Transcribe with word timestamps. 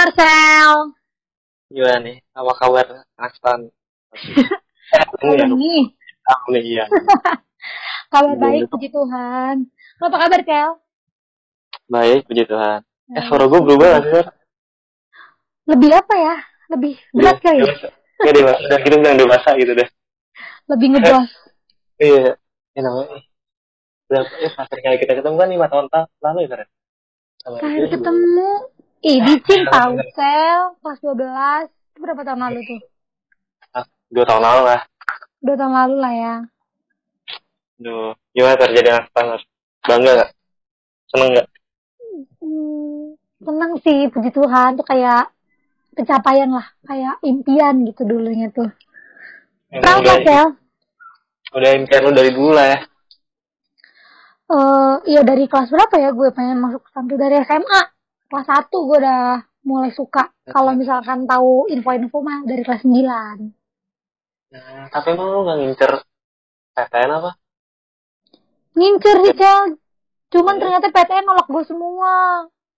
Marcel. 0.00 0.96
Gimana 1.68 1.98
nih? 2.00 2.16
Apa 2.32 2.52
kabar 2.56 3.04
Astan? 3.20 3.68
Halo 5.20 5.36
ya, 5.36 5.44
nih. 5.44 5.92
aku 6.24 6.46
nih 6.56 6.62
iya. 6.64 6.84
Kabar 8.12 8.32
Belum 8.32 8.40
baik, 8.40 8.62
itu. 8.64 8.72
puji 8.72 8.88
Tuhan. 8.88 9.56
Apa 10.00 10.16
kabar, 10.16 10.40
Kel? 10.40 10.70
Baik, 11.84 12.24
puji 12.24 12.48
Tuhan. 12.48 12.80
Eh, 12.80 13.12
Nah, 13.12 13.22
suara 13.28 13.44
gue 13.44 13.60
berubah 13.60 13.86
gak 14.00 14.04
sih? 14.08 14.24
Lebih 15.68 15.90
apa 15.92 16.14
ya? 16.16 16.36
Lebih 16.72 16.92
berat 17.12 17.36
kali 17.44 17.60
ya? 17.60 17.74
Nggak 18.24 18.34
dewasa. 18.40 18.60
Udah 18.64 18.78
kita 18.80 18.94
bilang 19.04 19.18
dewasa 19.20 19.50
gitu 19.60 19.72
deh. 19.76 19.88
Lebih 20.64 20.86
ngejos. 20.96 21.28
Iya. 22.00 22.40
Ya 22.72 22.80
namanya. 22.80 23.20
Berapa, 24.08 24.32
eh, 24.40 24.48
terakhir 24.48 24.78
kali 24.80 24.96
kita 25.04 25.12
ketemu 25.20 25.36
kan 25.36 25.48
lima 25.52 25.66
tahun 25.68 25.86
ta- 25.92 26.08
lalu 26.24 26.48
ya, 26.48 26.64
Terakhir 27.44 27.68
dia 27.76 27.84
juga. 27.84 27.96
ketemu. 28.00 28.52
Ih, 29.00 29.18
dicin 29.24 29.64
tau, 29.66 29.96
Sel. 30.12 30.60
Kelas 30.78 30.98
12. 31.00 31.72
Itu 31.92 31.98
berapa 32.00 32.20
tahun 32.20 32.40
lalu 32.44 32.60
tuh? 32.68 32.80
Ah, 33.72 33.84
Dua 34.12 34.24
tahun 34.28 34.42
lalu 34.44 34.62
lah. 34.68 34.80
Dua 35.40 35.56
tahun 35.56 35.72
lalu 35.72 35.96
lah 35.96 36.12
ya. 36.12 36.34
Duh. 37.80 38.12
Gimana 38.36 38.56
terjadi 38.60 39.00
Astan, 39.00 39.24
Sar? 39.32 39.42
Bangga 39.88 40.12
gak? 40.20 40.30
Seneng 41.08 41.28
gak? 41.32 41.46
Hmm, 42.44 43.16
seneng 43.40 43.72
sih, 43.80 44.00
puji 44.12 44.30
Tuhan. 44.30 44.76
Tuh 44.76 44.84
kayak 44.84 45.32
pencapaian 45.96 46.52
lah. 46.52 46.66
Kayak 46.84 47.16
impian 47.24 47.88
gitu 47.88 48.04
dulunya 48.04 48.52
tuh. 48.52 48.68
Tahu 49.72 49.98
gak, 50.04 50.20
Sel? 50.28 50.48
udah 51.50 51.70
impian 51.74 52.06
lu 52.06 52.14
dari 52.14 52.30
dulu 52.30 52.54
lah 52.54 52.66
ya. 52.68 52.78
eh 54.50 54.94
iya 55.10 55.22
dari 55.26 55.50
kelas 55.50 55.66
berapa 55.66 55.94
ya 55.98 56.14
gue 56.14 56.30
pengen 56.30 56.62
masuk 56.62 56.86
pesantren 56.86 57.18
dari 57.18 57.42
SMA 57.42 57.80
kelas 58.30 58.46
1 58.46 58.70
gue 58.70 58.98
udah 59.02 59.22
mulai 59.62 59.90
suka. 59.90 60.30
Kalau 60.46 60.72
misalkan 60.72 61.26
tahu 61.26 61.68
info-info 61.68 62.18
mah 62.22 62.42
dari 62.42 62.62
kelas 62.62 62.82
9 62.82 63.52
Nah, 64.50 64.90
tapi 64.90 65.14
emang 65.14 65.30
lu 65.30 65.46
gak 65.46 65.58
ngincer 65.58 65.90
PTN 66.72 67.10
apa? 67.12 67.30
ngincer 68.72 69.16
sih 69.20 69.34
Cel. 69.34 69.60
Cuman 70.30 70.54
Iya. 70.56 70.62
ternyata 70.62 70.86
PTN 70.88 71.24
nolak 71.24 71.46
gue 71.46 71.64
semua. 71.66 72.14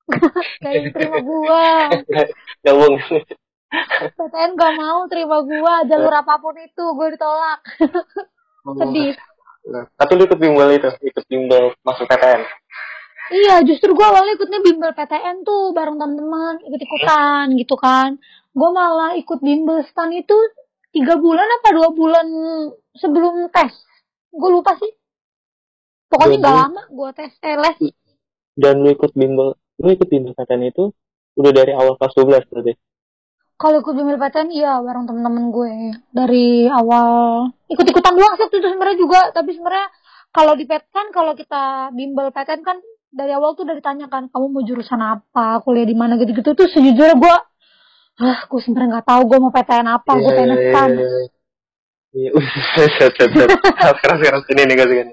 Gak 0.61 0.73
terima 0.93 1.19
gue 1.21 1.65
Gabung. 2.61 2.95
PTN 4.13 4.51
gak 4.53 4.73
mau 4.75 5.09
terima 5.09 5.41
gue 5.41 5.75
jalur 5.87 6.13
apa 6.13 6.35
pun 6.37 6.57
itu 6.59 6.85
gue 6.93 7.09
ditolak. 7.13 7.61
Sedih. 8.81 9.17
Tapi 9.95 10.13
lu 10.13 10.27
ikut 10.27 10.37
bimbel 10.37 10.69
itu, 10.75 10.91
ikut 11.01 11.25
bimbel 11.25 11.73
masuk 11.81 12.05
PTN. 12.05 12.43
Iya, 13.33 13.65
justru 13.65 13.97
gue 13.97 14.05
awalnya 14.05 14.37
ikutnya 14.37 14.61
bimbel 14.61 14.93
PTN 14.93 15.41
tuh 15.41 15.73
bareng 15.73 15.97
teman-teman 15.97 16.61
ikut-ikutan 16.69 17.57
gitu 17.57 17.81
kan. 17.81 18.21
Gue 18.53 18.71
malah 18.77 19.17
ikut 19.17 19.41
bimbel 19.41 19.81
stan 19.89 20.13
itu 20.13 20.37
tiga 20.93 21.17
bulan 21.17 21.49
apa 21.61 21.73
dua 21.73 21.89
bulan 21.97 22.27
sebelum 22.93 23.49
tes. 23.49 23.73
Gue 24.29 24.51
lupa 24.53 24.77
sih. 24.77 24.93
Pokoknya 26.13 26.45
gak 26.45 26.57
lama 26.61 26.83
gue 26.93 27.09
tes 27.17 27.33
eh, 27.41 27.57
les. 27.57 27.79
Dan 28.53 28.85
lu 28.85 28.93
ikut 28.93 29.17
bimbel, 29.17 29.57
lu 29.81 29.89
ikut 29.89 30.09
bimbel 30.13 30.37
PTN 30.37 30.69
itu 30.69 30.93
udah 31.41 31.53
dari 31.57 31.73
awal 31.73 31.97
kelas 31.97 32.13
12 32.13 32.53
berarti. 32.53 32.73
Kalau 33.57 33.81
ikut 33.81 33.95
bimbel 33.97 34.21
PTN 34.21 34.49
iya 34.53 34.77
bareng 34.85 35.09
temen-temen 35.09 35.49
gue 35.49 35.73
dari 36.13 36.69
awal 36.69 37.49
ikut-ikutan 37.73 38.13
doang 38.13 38.37
sih 38.37 38.45
itu 38.53 38.61
sebenarnya 38.61 38.99
juga. 39.01 39.21
Tapi 39.33 39.57
sebenarnya 39.57 39.89
kalau 40.37 40.53
di 40.53 40.69
PTN 40.69 41.09
kalau 41.17 41.33
kita 41.33 41.89
bimbel 41.97 42.29
PTN 42.29 42.61
kan 42.61 42.77
dari 43.13 43.33
awal 43.37 43.53
tuh 43.53 43.69
udah 43.69 43.77
ditanyakan 43.77 44.33
kamu 44.33 44.47
mau 44.49 44.65
jurusan 44.65 44.99
apa, 44.99 45.61
kuliah 45.61 45.85
di 45.85 45.93
mana 45.93 46.17
gitu-gitu 46.17 46.57
tuh 46.57 46.67
sejujurnya 46.73 47.17
gue 47.21 47.37
ah 48.23 48.41
gue 48.45 48.61
sebenarnya 48.61 48.99
nggak 48.99 49.07
tahu 49.09 49.23
gue 49.29 49.39
mau 49.41 49.53
PTN 49.53 49.89
apa, 49.89 50.13
gue 50.17 50.33
Iya, 50.33 50.37
pengen. 50.37 50.59
Iya, 52.13 52.31
set, 53.01 53.13
set. 53.17 53.31
Sekarang 53.33 54.19
sekarang 54.21 54.41
sini 54.45 54.63
nih 54.69 54.77
kasih 54.77 54.97
gini. 55.01 55.13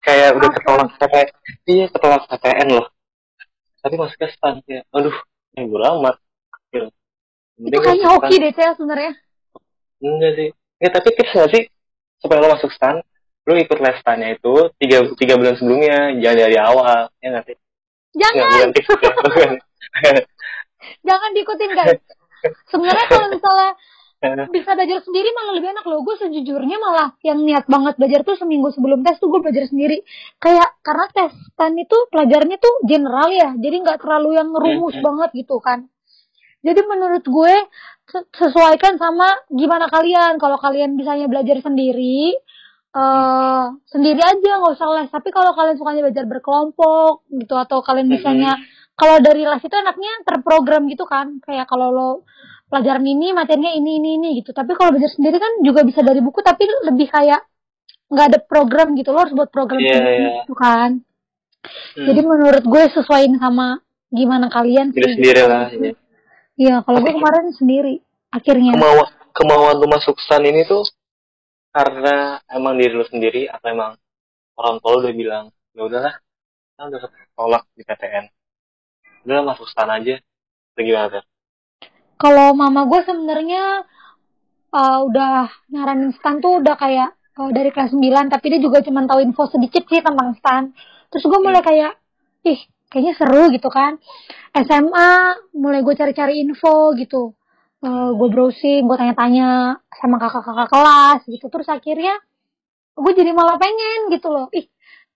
Kayak 0.00 0.28
udah 0.38 0.50
ketolak 0.50 0.88
PTN, 0.98 1.28
iya 1.70 1.84
ketolak 1.90 2.22
PTN 2.26 2.68
loh. 2.74 2.86
Tapi 3.80 3.94
masuk 3.96 4.16
ke 4.18 4.28
stan 4.34 4.60
ya, 4.66 4.82
aduh, 4.92 5.14
yang 5.56 5.70
amat. 5.70 6.16
Gitu. 6.70 6.88
Itu 7.60 7.78
kayaknya 7.80 8.06
hoki 8.12 8.34
deh 8.40 8.52
Cel 8.52 8.72
sebenarnya. 8.76 9.12
Enggak 10.00 10.32
sih. 10.36 10.48
Enggak, 10.80 10.92
tapi 11.00 11.08
tips 11.16 11.32
nggak 11.32 11.50
sih 11.54 11.62
supaya 12.20 12.38
lo 12.44 12.48
masuk 12.52 12.70
stan, 12.72 13.00
lo 13.50 13.58
ikut 13.58 13.78
les 13.82 13.96
stannya 13.98 14.38
itu 14.38 14.54
tiga, 14.78 15.10
tiga 15.18 15.34
bulan 15.34 15.58
sebelumnya, 15.58 16.14
jangan 16.22 16.38
dari 16.38 16.56
awal, 16.56 17.00
ya 17.18 17.28
nggak 17.34 17.44
sih? 17.50 17.56
Nggak, 18.14 18.30
Jangan, 18.30 18.50
bukan 18.50 18.70
tips 18.74 18.90
ya, 18.90 19.12
bukan. 19.18 19.50
jangan 21.02 21.30
diikutin 21.34 21.70
guys. 21.74 22.00
Sebenarnya 22.70 23.06
kalau 23.10 23.28
misalnya 23.34 23.70
bisa 24.54 24.70
belajar 24.76 24.98
sendiri 25.00 25.28
malah 25.32 25.52
lebih 25.56 25.68
enak 25.72 25.84
loh. 25.88 26.00
Gue 26.04 26.16
sejujurnya 26.20 26.76
malah 26.76 27.16
yang 27.24 27.40
niat 27.40 27.64
banget 27.66 27.96
belajar 27.96 28.20
tuh 28.22 28.36
seminggu 28.36 28.68
sebelum 28.72 29.00
tes 29.00 29.16
tuh 29.16 29.32
gue 29.32 29.40
belajar 29.40 29.64
sendiri. 29.68 30.04
Kayak 30.36 30.76
karena 30.84 31.06
tes 31.10 31.32
stan 31.52 31.72
itu 31.76 31.96
pelajarannya 32.12 32.58
tuh 32.60 32.74
general 32.84 33.28
ya, 33.32 33.56
jadi 33.56 33.76
nggak 33.80 33.98
terlalu 34.04 34.36
yang 34.36 34.48
rumus 34.52 34.96
banget 35.00 35.30
gitu 35.34 35.56
kan. 35.62 35.88
Jadi 36.60 36.80
menurut 36.84 37.24
gue 37.24 37.54
se- 38.12 38.28
sesuaikan 38.36 39.00
sama 39.00 39.28
gimana 39.48 39.88
kalian. 39.88 40.36
Kalau 40.36 40.60
kalian 40.60 41.00
bisanya 41.00 41.24
belajar 41.24 41.56
sendiri, 41.64 42.36
eh 42.90 43.64
sendiri 43.86 44.18
aja 44.18 44.50
nggak 44.58 44.74
usah 44.74 44.88
les. 44.98 45.10
Tapi 45.10 45.28
kalau 45.30 45.54
kalian 45.54 45.78
sukanya 45.78 46.02
belajar 46.10 46.24
berkelompok 46.26 47.22
gitu 47.30 47.54
atau 47.54 47.78
kalian 47.86 48.10
bisanya 48.10 48.58
kalau 48.98 49.22
dari 49.22 49.46
les 49.46 49.62
itu 49.62 49.74
enaknya 49.74 50.12
terprogram 50.26 50.90
gitu 50.90 51.06
kan. 51.06 51.38
Kayak 51.46 51.70
kalau 51.70 51.88
lo 51.94 52.10
pelajaran 52.66 53.06
ini 53.06 53.30
materinya 53.30 53.70
ini 53.70 54.02
ini 54.02 54.10
ini 54.18 54.28
gitu. 54.42 54.50
Tapi 54.50 54.74
kalau 54.74 54.90
belajar 54.94 55.10
sendiri 55.14 55.38
kan 55.38 55.62
juga 55.62 55.86
bisa 55.86 56.02
dari 56.02 56.18
buku 56.18 56.42
tapi 56.42 56.66
lebih 56.86 57.06
kayak 57.10 57.46
nggak 58.10 58.26
ada 58.34 58.38
program 58.42 58.98
gitu. 58.98 59.14
Lo 59.14 59.22
harus 59.22 59.34
buat 59.38 59.50
program 59.54 59.78
Iya, 59.78 59.94
sendiri 59.94 60.14
iya. 60.18 60.30
gitu 60.42 60.54
kan. 60.58 60.90
Hmm. 61.94 62.06
Jadi 62.10 62.20
menurut 62.26 62.64
gue 62.66 62.82
sesuaiin 62.90 63.36
sama 63.38 63.78
gimana 64.10 64.50
kalian 64.50 64.90
sih. 64.90 64.98
sendiri 64.98 65.42
lah. 65.46 65.70
ya. 65.70 65.94
Iya, 66.58 66.76
kalau 66.82 66.98
gue 67.00 67.12
kemarin 67.14 67.54
sendiri 67.54 67.94
akhirnya. 68.34 68.74
Kemauan, 68.74 69.08
kemauan 69.32 69.74
lu 69.78 69.86
masuk 69.86 70.18
stan 70.18 70.42
ini 70.42 70.66
tuh 70.66 70.82
karena 71.70 72.42
emang 72.50 72.74
diri 72.78 72.92
lu 72.94 73.06
sendiri 73.06 73.46
atau 73.46 73.66
emang 73.70 73.92
orang 74.58 74.76
tua 74.82 74.90
lu 74.98 74.98
udah 75.06 75.14
bilang, 75.14 75.44
ya 75.74 75.82
udahlah, 75.86 76.14
kan 76.74 76.84
udah 76.90 77.00
tolak 77.38 77.62
di 77.78 77.82
PTN. 77.86 78.24
Udah 79.24 79.38
masuk 79.46 79.66
stan 79.70 79.90
aja. 79.90 80.18
Itu 80.74 80.80
gimana? 80.80 81.22
Kalau 82.20 82.52
mama 82.52 82.84
gue 82.84 83.00
sebenarnya 83.06 83.84
uh, 84.74 85.00
udah 85.08 85.48
nyaranin 85.72 86.12
stan 86.16 86.42
tuh 86.42 86.60
udah 86.60 86.76
kayak 86.76 87.16
uh, 87.40 87.50
dari 87.52 87.72
kelas 87.72 87.96
9 87.96 88.28
tapi 88.28 88.46
dia 88.52 88.60
juga 88.60 88.84
cuma 88.84 89.04
tahu 89.08 89.24
info 89.24 89.48
sedikit 89.48 89.88
sih 89.88 90.04
tentang 90.04 90.36
stan. 90.36 90.72
Terus 91.08 91.24
gue 91.26 91.40
mulai 91.40 91.64
kayak 91.64 91.96
ih 92.44 92.60
kayaknya 92.92 93.14
seru 93.16 93.48
gitu 93.54 93.68
kan. 93.72 93.96
SMA 94.52 95.10
mulai 95.56 95.80
gue 95.80 95.94
cari-cari 95.96 96.44
info 96.44 96.92
gitu. 96.98 97.32
Uh, 97.80 98.12
gue 98.12 98.28
browsing, 98.28 98.84
gue 98.84 98.96
tanya-tanya 98.96 99.80
sama 99.96 100.20
kakak-kakak 100.20 100.68
kelas 100.68 101.20
gitu. 101.24 101.46
Terus 101.48 101.68
akhirnya 101.72 102.14
gue 102.92 103.12
jadi 103.16 103.32
malah 103.32 103.56
pengen 103.56 104.12
gitu 104.12 104.28
loh. 104.28 104.52
Ih 104.52 104.68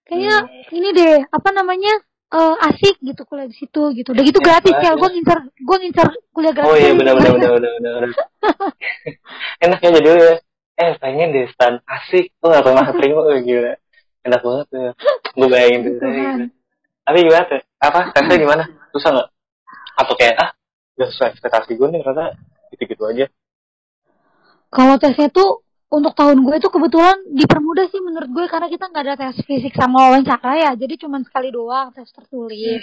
kayaknya 0.04 0.36
ini 0.72 0.88
deh 0.92 1.16
apa 1.28 1.48
namanya 1.52 1.92
uh, 2.32 2.56
asik 2.72 2.96
gitu 3.04 3.22
kuliah 3.28 3.48
di 3.48 3.56
situ 3.56 3.82
gitu. 3.94 4.16
Udah 4.16 4.24
gitu 4.24 4.40
Ya, 4.40 4.46
gratis 4.48 4.74
ya. 4.80 4.82
ya. 4.88 4.92
Gue 4.96 5.08
ngincer 5.12 5.38
gue 5.44 5.76
ngincer 5.84 6.08
kuliah 6.32 6.54
gratis. 6.56 6.72
Oh 6.72 6.76
iya 6.76 6.92
benar 6.96 7.14
benar 7.20 7.32
benar 7.36 7.50
benar 7.52 7.72
benar. 7.78 7.92
benar. 8.00 8.10
Enak 9.64 9.78
ya 9.80 9.90
jadi 10.00 10.08
ya. 10.10 10.34
Eh 10.74 10.92
pengen 10.98 11.28
deh 11.30 11.46
stan 11.54 11.78
asik. 11.86 12.34
Lu 12.42 12.50
gak 12.50 12.64
pernah 12.66 12.84
terima 12.96 13.20
oh, 13.22 13.38
gila. 13.38 13.74
Enak 14.24 14.40
banget 14.40 14.66
tuh. 14.72 14.92
Gue 15.36 15.48
bayangin 15.52 15.80
tuh. 15.86 15.94
Tuhan. 16.00 16.48
Tapi 17.04 17.18
gimana 17.20 17.44
tuh? 17.44 17.60
Apa 17.78 17.98
tesnya 18.16 18.36
gimana? 18.40 18.64
Susah 18.90 19.10
nggak? 19.12 19.28
Atau 20.00 20.14
kayak 20.16 20.34
ah 20.40 20.50
gak 20.96 21.08
sesuai 21.12 21.28
ekspektasi 21.36 21.70
gue 21.76 21.88
nih 21.92 22.00
ternyata 22.02 22.34
gitu-gitu 22.74 23.04
aja. 23.06 23.26
Kalau 24.68 24.98
tesnya 24.98 25.30
tuh 25.30 25.62
untuk 25.86 26.10
tahun 26.18 26.42
gue 26.42 26.58
tuh 26.58 26.74
kebetulan 26.74 27.22
dipermudah 27.30 27.86
sih 27.86 28.02
menurut 28.02 28.26
gue 28.26 28.46
karena 28.50 28.66
kita 28.66 28.90
nggak 28.90 29.04
ada 29.06 29.14
tes 29.14 29.38
fisik 29.46 29.70
sama 29.78 30.10
wawancara 30.10 30.58
ya, 30.58 30.70
jadi 30.74 30.98
cuma 30.98 31.22
sekali 31.22 31.54
doang 31.54 31.94
tes 31.94 32.10
tertulis. 32.10 32.82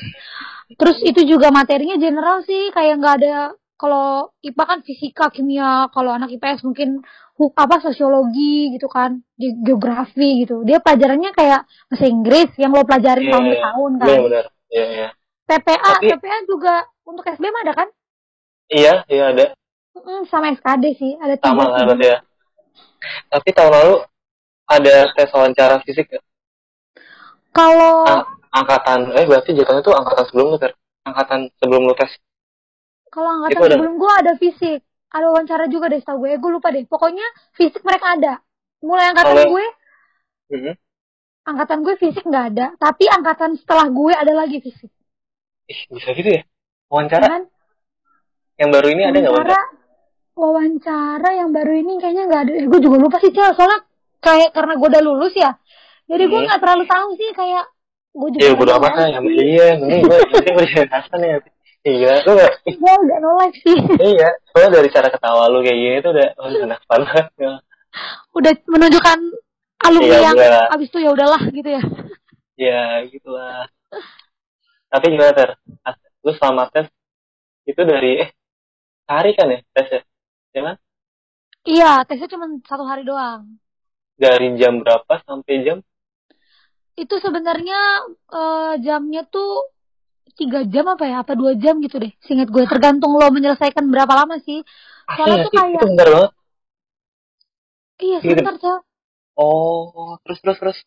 Terus 0.79 0.97
itu 1.03 1.27
juga 1.27 1.51
materinya 1.51 1.99
general 1.99 2.39
sih, 2.47 2.71
kayak 2.71 2.95
nggak 3.03 3.15
ada 3.19 3.35
kalau 3.75 4.31
IPA 4.39 4.63
kan 4.63 4.79
fisika, 4.85 5.25
kimia, 5.27 5.89
kalau 5.91 6.15
anak 6.15 6.31
IPS 6.31 6.63
mungkin 6.63 7.03
apa 7.41 7.81
sosiologi 7.81 8.69
gitu 8.77 8.85
kan, 8.85 9.19
ge- 9.33 9.57
geografi 9.65 10.45
gitu. 10.45 10.61
Dia 10.61 10.77
pelajarannya 10.77 11.33
kayak 11.33 11.65
bahasa 11.89 12.05
Inggris 12.05 12.53
yang 12.61 12.71
lo 12.71 12.85
pelajarin 12.85 13.25
Iya, 13.27 13.33
tahun 13.33 13.43
ke 13.43 13.57
iya. 13.57 13.63
tahun 13.65 13.91
kan. 13.91 14.05
Benar 14.07 14.21
benar. 14.23 14.45
Iya 14.71 14.85
iya. 14.87 15.07
PPA, 15.49 15.91
Tapi- 15.97 16.09
PPA 16.15 16.37
juga 16.47 16.73
untuk 17.03 17.25
SBM 17.25 17.55
ada 17.65 17.73
kan? 17.75 17.87
Iya 18.71 18.93
iya 19.09 19.23
ada. 19.35 19.45
Mm, 19.91 20.23
sama 20.27 20.51
SKD 20.51 20.85
sih, 20.95 21.11
ada 21.19 21.35
tiga. 21.35 21.51
Sama 21.51 21.67
berarti 21.83 22.07
ya. 22.07 22.17
Tapi 23.27 23.49
tahun 23.51 23.71
lalu 23.71 23.95
ada 24.65 24.95
tes 25.11 25.29
wawancara 25.29 25.75
fisik 25.83 26.07
ya? 26.09 26.21
Kalau 27.51 28.07
Ah, 28.07 28.23
angkatan 28.49 29.11
eh 29.11 29.27
berarti 29.27 29.51
jatuhnya 29.51 29.83
tuh 29.83 29.91
angkatan 29.91 30.23
sebelumnya 30.31 30.57
kan? 30.59 30.71
angkatan 31.01 31.39
sebelum 31.59 31.81
lu 31.83 31.95
tes? 31.97 32.13
Kalau 33.09 33.27
Itu 33.27 33.35
angkatan 33.35 33.59
ada- 33.59 33.73
sebelum 33.75 33.95
gue 33.97 34.11
ada 34.15 34.33
fisik, 34.37 34.79
ada 35.11 35.25
wawancara 35.27 35.65
juga 35.67 35.91
deh 35.91 35.99
setahu 35.99 36.23
gue. 36.23 36.39
Gue 36.39 36.51
lupa 36.53 36.71
deh. 36.71 36.87
Pokoknya 36.87 37.25
fisik 37.51 37.83
mereka 37.83 38.15
ada. 38.15 38.33
Mulai 38.79 39.11
angkatan 39.11 39.33
Kalau- 39.35 39.51
gue, 39.51 39.65
Mhm. 40.55 40.73
angkatan 41.43 41.77
gue 41.83 41.95
fisik 41.99 42.23
nggak 42.23 42.45
ada. 42.55 42.65
Tapi 42.79 43.03
angkatan 43.09 43.59
setelah 43.59 43.91
gue 43.91 44.13
ada 44.15 44.31
lagi 44.31 44.63
fisik. 44.63 44.87
Ih, 45.67 45.81
bisa 45.91 46.15
gitu 46.15 46.29
ya? 46.31 46.41
Wawancara 46.87 47.27
Kan? 47.27 47.43
yang 48.55 48.69
baru 48.69 48.87
ini 48.87 49.03
ada 49.03 49.17
nggak 49.17 49.33
wawancara, 49.33 49.59
wawancara? 50.33 51.29
yang 51.35 51.49
baru 51.51 51.71
ini 51.75 51.99
kayaknya 51.99 52.23
nggak 52.29 52.41
ada. 52.47 52.51
Gue 52.67 52.79
juga 52.81 52.97
lupa 53.01 53.17
sih 53.19 53.31
Cel. 53.31 53.51
Soalnya 53.55 53.79
kayak 54.21 54.49
karena 54.53 54.73
gue 54.77 54.87
udah 54.87 55.03
lulus 55.03 55.33
ya. 55.35 55.51
Jadi 56.07 56.23
gue 56.27 56.39
Hmm. 56.39 56.47
nggak 56.49 56.61
terlalu 56.61 56.83
tahu 56.85 57.07
sih 57.15 57.29
kayak 57.31 57.65
gue 58.11 58.29
juga 58.35 58.41
Ya 58.43 58.51
bodo 58.51 58.71
tahu 58.75 58.79
amat 58.83 58.91
lah, 58.93 59.07
yang 59.07 59.25
iya, 59.31 59.67
ini 59.79 59.97
gue 60.03 60.17
udah 60.19 60.87
Hasan 60.91 61.21
ya. 61.23 61.37
Iya, 61.81 62.13
lu 62.29 62.37
gak, 62.37 62.51
Gue 62.77 62.93
udah 62.93 63.17
no 63.17 63.29
life 63.41 63.57
sih. 63.57 63.73
iya, 63.97 64.29
soalnya 64.53 64.69
dari 64.77 64.89
cara 64.93 65.09
ketawa 65.09 65.49
lu 65.49 65.65
kayak 65.65 65.79
gini 65.81 65.97
tuh 66.05 66.11
udah, 66.13 66.27
oh 66.37 66.49
enak 66.53 66.81
banget. 66.85 67.25
Ya, 67.41 67.51
udah 68.37 68.53
menunjukkan 68.69 69.19
alumni 69.81 70.05
Iya, 70.13 70.19
yang 70.21 70.35
udah. 70.37 70.69
abis 70.77 70.87
itu 70.93 70.99
ya 71.01 71.09
udahlah 71.09 71.41
gitu 71.49 71.69
ya. 71.73 71.81
ya 72.53 72.83
gitu 73.09 73.29
lah. 73.33 73.65
Tapi 74.93 75.05
gimana 75.09 75.33
ter? 75.33 75.49
Lu 76.21 76.31
selama 76.37 76.69
tes 76.69 76.85
itu 77.65 77.81
dari 77.81 78.27
eh 78.27 78.29
hari 79.09 79.33
kan 79.33 79.49
ya 79.49 79.59
tesnya? 79.73 80.05
Ya 80.53 80.61
kan? 80.63 80.77
Iya, 81.71 81.85
tesnya 82.07 82.27
cuma 82.33 82.45
satu 82.69 82.83
hari 82.89 83.01
doang. 83.09 83.41
Dari 84.23 84.47
jam 84.59 84.73
berapa 84.79 85.13
sampai 85.27 85.55
jam? 85.67 85.77
Itu 87.03 87.15
sebenarnya 87.25 87.77
eh, 88.35 88.71
jamnya 88.85 89.21
tuh 89.33 89.49
tiga 90.39 90.59
jam 90.73 90.85
apa 90.93 91.03
ya? 91.11 91.15
Apa 91.23 91.33
dua 91.41 91.51
jam 91.63 91.75
gitu 91.85 91.95
deh. 92.03 92.11
Singkat 92.27 92.47
gue 92.55 92.63
tergantung 92.71 93.11
lo 93.19 93.27
menyelesaikan 93.35 93.85
berapa 93.93 94.13
lama 94.19 94.35
sih. 94.47 94.59
Soalnya 95.15 95.37
Iya 95.37 95.43
tuh 95.45 95.53
kayak 95.57 95.83
itu 95.83 95.85
bentar 95.89 96.07
banget. 96.13 96.31
iya 98.05 98.19
gitu. 98.23 98.27
sebentar 98.27 98.53
Cel. 98.61 98.77
Oh, 99.45 100.17
terus 100.23 100.39
terus 100.43 100.57
terus. 100.61 100.77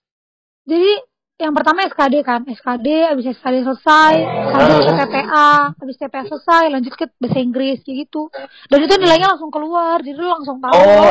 Jadi 0.71 0.91
yang 1.35 1.51
pertama 1.51 1.83
SKD 1.91 2.23
kan, 2.23 2.47
SKD, 2.47 3.11
habis 3.11 3.27
SKD 3.35 3.67
selesai, 3.67 4.13
lanjut 4.55 4.87
ke 4.87 4.93
TPA, 5.03 5.51
habis 5.75 5.97
TPA 5.99 6.23
selesai, 6.31 6.63
lanjut 6.71 6.95
ke 6.95 7.05
bahasa 7.19 7.39
Inggris 7.43 7.83
kayak 7.83 8.07
gitu. 8.07 8.31
Dan 8.71 8.87
itu 8.87 8.95
nilainya 8.95 9.35
langsung 9.35 9.51
keluar, 9.51 9.99
jadi 9.99 10.15
lo 10.15 10.31
langsung 10.31 10.63
tahu 10.63 10.79
Oh, 10.79 11.11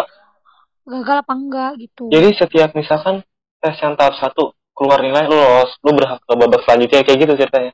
gagal 0.83 1.17
apa 1.23 1.33
enggak 1.35 1.71
gitu. 1.79 2.11
jadi 2.11 2.27
setiap 2.35 2.75
misalkan 2.75 3.23
tes 3.63 3.75
yang 3.79 3.95
tahap 3.95 4.19
satu 4.19 4.51
keluar 4.75 4.99
nilai 5.03 5.27
lu 5.27 5.35
lolos, 5.35 5.71
lu 5.83 5.91
berhak 5.95 6.19
ke 6.23 6.33
babak 6.35 6.61
selanjutnya 6.63 7.03
kayak 7.03 7.19
gitu 7.23 7.33
ceritanya. 7.39 7.71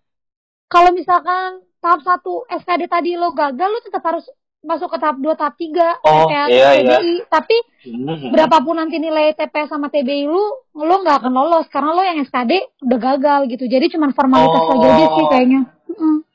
Kalau 0.69 0.93
misalkan 0.93 1.65
tahap 1.81 2.01
satu 2.05 2.45
SKD 2.49 2.85
tadi 2.89 3.13
lo 3.17 3.33
gagal, 3.33 3.69
lo 3.69 3.79
tetap 3.81 4.03
harus 4.05 4.25
masuk 4.59 4.91
ke 4.91 4.97
tahap 5.00 5.17
2, 5.17 5.39
tahap 5.39 5.56
3 5.56 6.03
Oh, 6.03 6.27
iya, 6.27 6.44
TBI. 6.75 7.25
Tapi 7.27 7.57
Hmm. 7.79 8.35
berapapun 8.35 8.75
nanti 8.75 9.00
nilai 9.00 9.31
TP 9.31 9.63
sama 9.71 9.88
TBI 9.88 10.27
lu, 10.27 10.44
lo 10.75 10.95
nggak 11.00 11.23
akan 11.23 11.31
lolos 11.31 11.65
karena 11.71 11.95
lo 11.95 12.03
yang 12.03 12.19
SKD 12.19 12.83
udah 12.83 13.00
gagal 13.00 13.39
gitu. 13.47 13.65
Jadi 13.71 13.88
cuma 13.95 14.11
formalitas 14.11 14.59
Oh. 14.59 14.75
lagi 14.75 14.85
aja 14.85 15.06
sih 15.15 15.25
kayaknya. 15.31 15.61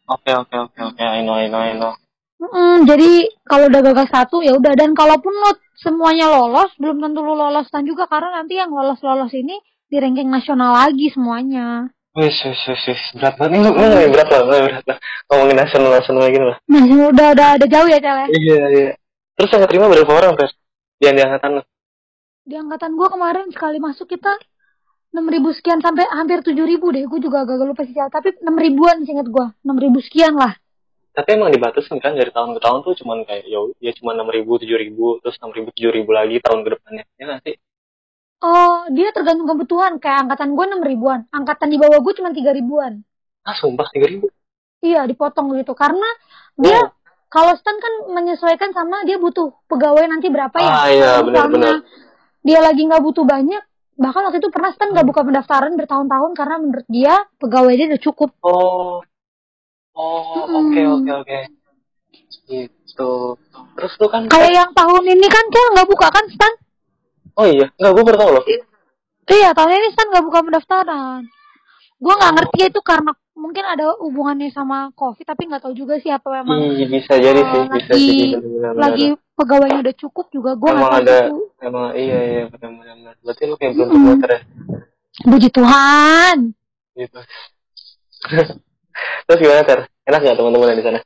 Oke 0.05 0.31
oke 0.33 0.57
oke 0.57 0.81
oke, 0.81 1.03
I 1.05 1.21
know 1.21 1.37
I 1.37 1.49
know 1.53 1.61
I 1.61 1.77
know. 1.77 1.93
Mm-mm. 2.41 2.85
Jadi 2.85 3.29
kalau 3.45 3.69
udah 3.69 3.81
gagal 3.81 4.07
satu 4.09 4.41
ya 4.41 4.57
udah 4.57 4.73
dan 4.73 4.93
kalaupun 4.93 5.33
lo 5.33 5.53
semuanya 5.77 6.29
lolos, 6.29 6.73
belum 6.77 7.01
tentu 7.01 7.21
lo 7.25 7.37
loloskan 7.37 7.85
juga 7.85 8.09
karena 8.09 8.41
nanti 8.41 8.57
yang 8.57 8.73
lolos-lolos 8.73 9.33
ini 9.33 9.57
di 9.89 9.97
ranking 10.01 10.29
nasional 10.29 10.73
lagi 10.77 11.13
semuanya. 11.13 11.93
Wis 12.15 12.37
wis 12.47 12.61
wis 12.71 12.83
wis 12.87 13.03
berat 13.19 13.35
banget 13.35 13.59
ini 13.59 13.67
lu 13.67 13.75
lu 13.75 13.91
ngomongin 13.91 14.11
berat 14.15 14.29
lah, 14.31 14.41
berat 14.47 14.87
lah. 14.87 14.99
Ngomongin 15.27 15.57
nasional 15.59 15.91
nasional 15.99 16.31
gini 16.31 16.47
lah. 16.47 16.59
Nah, 16.71 16.83
udah 17.11 17.27
udah 17.35 17.49
ada 17.59 17.67
jauh 17.67 17.89
ya, 17.91 17.99
Cel 17.99 18.17
ya. 18.23 18.27
Iya 18.31 18.61
iya. 18.71 18.93
Terus 19.35 19.51
yang 19.51 19.67
terima 19.67 19.91
berapa 19.91 20.13
orang 20.15 20.39
tes? 20.39 20.55
Di 21.03 21.11
di 21.11 21.23
angkatan 21.27 21.59
lu? 21.59 21.63
Di 22.47 22.55
angkatan 22.55 22.95
gua 22.95 23.11
kemarin 23.11 23.51
sekali 23.51 23.83
masuk 23.83 24.07
kita 24.15 24.31
6000 25.11 25.59
sekian 25.59 25.83
sampai 25.83 26.07
hampir 26.07 26.39
7000 26.39 26.79
deh. 26.95 27.03
Gue 27.11 27.19
juga 27.19 27.43
agak 27.43 27.67
lupa 27.67 27.83
sih, 27.83 27.95
Cel. 27.99 28.07
tapi 28.07 28.31
6000 28.39 28.63
ribuan 28.63 28.97
seinget 29.03 29.27
gua. 29.27 29.51
6000 29.67 30.07
sekian 30.07 30.39
lah. 30.39 30.55
Tapi 31.19 31.35
emang 31.35 31.51
dibatasin 31.51 31.99
kan 31.99 32.15
dari 32.15 32.31
tahun 32.31 32.59
ke 32.59 32.61
tahun 32.63 32.79
tuh 32.83 32.95
cuman 32.99 33.23
kayak 33.27 33.47
ya 33.47 33.59
ya 33.79 33.91
cuma 33.99 34.19
enam 34.19 34.27
ribu 34.31 34.59
tujuh 34.59 34.75
ribu 34.75 35.23
terus 35.23 35.39
enam 35.39 35.55
ribu 35.55 35.71
tujuh 35.71 35.95
ribu 35.95 36.11
lagi 36.11 36.43
tahun 36.43 36.67
ke 36.67 36.69
depannya 36.75 37.05
ya 37.19 37.23
nggak 37.27 37.43
sih? 37.47 37.55
Oh, 38.43 38.89
dia 38.91 39.13
tergantung 39.15 39.47
kebutuhan. 39.47 40.03
Kayak 40.03 40.27
angkatan 40.27 40.57
gue 40.57 40.65
6 40.67 40.83
ribuan. 40.83 41.21
Angkatan 41.31 41.69
di 41.71 41.79
bawah 41.79 42.01
gue 42.03 42.13
cuma 42.17 42.35
3 42.35 42.51
ribuan. 42.55 43.05
Ah 43.45 43.53
sumpah 43.53 43.85
tiga 43.93 44.09
ribu. 44.09 44.33
Iya, 44.81 45.05
dipotong 45.05 45.53
gitu. 45.61 45.77
Karena 45.77 46.09
dia 46.57 46.81
Oh. 46.81 46.89
kalau 47.29 47.53
stan 47.61 47.77
kan 47.77 48.15
menyesuaikan 48.15 48.73
sama 48.73 49.05
dia 49.05 49.21
butuh 49.21 49.53
pegawai 49.69 50.09
nanti 50.09 50.33
berapa 50.33 50.57
ya. 50.57 50.73
Ah, 50.73 50.89
iya, 50.89 51.13
benar-benar. 51.21 51.85
Dia 52.45 52.61
lagi 52.65 52.89
nggak 52.89 53.05
butuh 53.05 53.25
banyak. 53.29 53.61
Bahkan 53.95 54.23
waktu 54.27 54.39
itu 54.43 54.49
pernah 54.51 54.73
stan 54.73 54.91
nggak 54.91 55.07
buka 55.07 55.23
pendaftaran 55.23 55.77
bertahun-tahun 55.77 56.31
karena 56.35 56.57
menurut 56.59 56.87
dia 56.89 57.15
pegawai 57.37 57.73
dia 57.77 57.87
udah 57.93 58.03
cukup. 58.03 58.31
Oh. 58.41 59.05
Oh, 59.95 60.43
oke 60.65 60.81
oke 60.83 61.11
oke. 61.23 61.39
Gitu. 62.51 63.13
Terus 63.79 63.93
lu 64.01 64.07
kan 64.11 64.27
Kayak 64.27 64.53
yang 64.53 64.71
tahun 64.75 65.05
ini 65.07 65.27
kan 65.31 65.45
Kel 65.53 65.69
nggak 65.79 65.89
buka 65.89 66.09
kan 66.11 66.25
stan? 66.33 66.53
Oh 67.35 67.47
iya, 67.47 67.67
enggak 67.77 67.93
gue 67.93 68.05
baru 68.05 68.19
tahu 68.19 68.31
loh. 68.35 68.45
Iya, 69.25 69.51
tahun 69.53 69.71
ini 69.73 69.89
stan 69.91 70.07
nggak 70.09 70.25
buka 70.25 70.39
pendaftaran. 70.43 71.21
Gue 71.97 72.15
nggak 72.15 72.33
ngerti 72.37 72.59
itu 72.69 72.81
karena 72.81 73.11
mungkin 73.35 73.65
ada 73.67 73.99
hubungannya 73.99 74.47
sama 74.49 74.95
covid 74.95 75.27
tapi 75.27 75.51
nggak 75.51 75.67
tahu 75.67 75.75
juga 75.75 75.99
sih 75.99 76.07
apa 76.07 76.23
memang 76.41 76.71
Ih, 76.71 76.87
bisa 76.87 77.19
jadi 77.19 77.43
sih, 77.43 77.63
bisa 77.67 77.83
lagi 77.91 78.07
jadi 78.07 78.39
benar-benar. 78.39 78.73
lagi 78.79 79.07
pegawainya 79.35 79.79
udah 79.83 79.95
cukup 79.99 80.27
juga 80.31 80.51
gue 80.55 80.71
nggak 80.71 80.79
Emang 80.79 80.93
tahu 80.95 81.03
ada 81.03 81.19
itu 81.19 81.39
emang 81.59 81.87
iya 81.99 82.19
iya 82.23 82.43
benar-benar. 82.47 83.15
Berarti 83.19 83.43
lu 83.45 83.55
kayak 83.59 83.73
belum 83.75 83.89
termotor 83.91 84.31
ya. 84.31 84.41
puji 85.27 85.49
Tuhan 85.51 86.37
Gitu. 86.95 87.21
Terus 89.27 89.39
gimana 89.41 89.61
ter? 89.67 89.79
Enak 90.07 90.21
nggak 90.23 90.37
teman-teman 90.39 90.79
di 90.79 90.85
sana? 90.87 91.01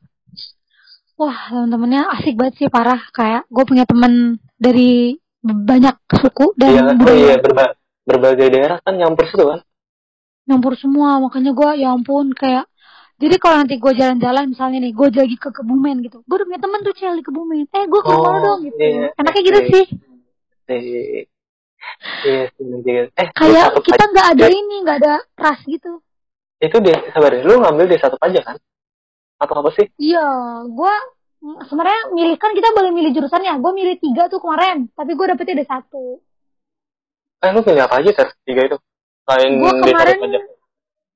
wah 1.16 1.38
temen-temennya 1.48 2.02
asik 2.14 2.36
banget 2.36 2.54
sih 2.54 2.68
parah 2.68 3.00
kayak 3.10 3.42
gue 3.48 3.64
punya 3.64 3.82
temen 3.82 4.36
dari 4.54 5.16
banyak 5.52 5.94
suku 6.10 6.46
dan 6.58 6.68
Iya, 6.72 6.82
budaya 6.98 7.18
iya 7.18 7.36
berba 7.40 7.64
berbagai 8.08 8.46
daerah 8.48 8.78
kan 8.84 8.94
nyampur 8.96 9.24
situ 9.28 9.44
kan? 9.44 9.60
nyampur 10.48 10.72
semua 10.80 11.20
makanya 11.20 11.52
gue 11.52 11.70
ya 11.76 11.92
ampun 11.92 12.32
kayak 12.32 12.64
jadi 13.20 13.36
kalau 13.36 13.56
nanti 13.60 13.76
gue 13.76 13.92
jalan-jalan 13.92 14.44
misalnya 14.48 14.78
nih 14.80 14.92
gue 14.96 15.08
lagi 15.12 15.36
ke 15.36 15.50
Kebumen 15.52 16.00
gitu 16.06 16.24
gue 16.24 16.34
udah 16.40 16.46
punya 16.48 16.60
temen 16.62 16.80
tuh 16.80 16.94
cel 16.96 17.14
di 17.20 17.24
Kebumen 17.26 17.68
eh 17.68 17.84
gue 17.84 18.00
ke 18.00 18.08
rumah 18.08 18.30
lo 18.32 18.38
Oh, 18.38 18.42
dong 18.48 18.60
gitu 18.64 18.78
iya. 18.80 19.08
enaknya 19.20 19.42
gitu 19.44 19.60
Iya. 19.60 19.70
sih 19.76 19.86
Eh, 20.68 21.24
Iya, 22.24 22.42
sih, 22.58 22.64
iya. 22.84 23.02
Eh, 23.16 23.28
kayak 23.32 23.66
D1 23.70 23.84
kita 23.86 24.02
nggak 24.12 24.26
ada 24.36 24.46
ini 24.50 24.74
nggak 24.84 24.98
ada 25.04 25.14
ras 25.36 25.60
gitu 25.68 26.00
itu 26.58 26.76
deh, 26.82 26.98
sabar 27.14 27.30
deh. 27.30 27.42
Lu 27.46 27.62
ngambil 27.62 27.86
D1 27.86 28.18
pajak 28.18 28.42
kan? 28.42 28.56
Atau 29.38 29.54
apa 29.62 29.70
sih? 29.78 29.86
iya 30.02 30.26
gue 30.66 30.94
sebenarnya 31.38 32.02
milih 32.10 32.36
kan 32.36 32.50
kita 32.50 32.74
boleh 32.74 32.90
milih 32.90 33.10
jurusan 33.14 33.42
ya 33.46 33.54
gue 33.56 33.72
milih 33.72 33.96
tiga 34.02 34.26
tuh 34.26 34.42
kemarin 34.42 34.90
tapi 34.92 35.14
gue 35.14 35.26
dapetnya 35.26 35.62
ada 35.62 35.66
satu 35.78 36.18
Eh, 37.38 37.50
lu 37.54 37.62
pilih 37.62 37.86
apa 37.86 38.02
aja 38.02 38.10
ter? 38.10 38.28
Tiga 38.42 38.66
itu? 38.66 38.76
Selain 39.22 39.52
Gua 39.62 39.70
D1 39.78 39.94
kemarin- 39.94 40.50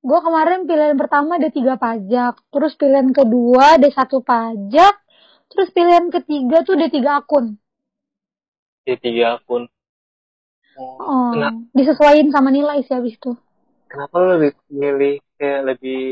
gue 0.03 0.19
kemarin 0.19 0.59
pilihan 0.63 0.95
pertama 0.99 1.35
ada 1.35 1.49
tiga 1.51 1.75
pajak 1.75 2.33
terus 2.51 2.75
pilihan 2.75 3.11
kedua 3.11 3.79
ada 3.79 3.87
satu 3.91 4.19
pajak 4.23 4.95
terus 5.51 5.71
pilihan 5.71 6.07
ketiga 6.11 6.63
tuh 6.63 6.75
ada 6.79 6.87
tiga 6.87 7.11
akun 7.19 7.55
D3 8.83 9.39
akun. 9.39 9.63
Oh, 10.75 10.99
oh, 10.99 11.31
Kenapa, 11.31 11.55
disesuaiin 11.71 12.27
sama 12.35 12.51
nilai 12.51 12.83
sih 12.83 12.91
habis 12.91 13.15
itu 13.15 13.31
kenapa 13.87 14.11
lu 14.19 14.27
lebih 14.35 14.51
milih 14.73 15.15
kayak 15.39 15.61
lebih 15.71 16.03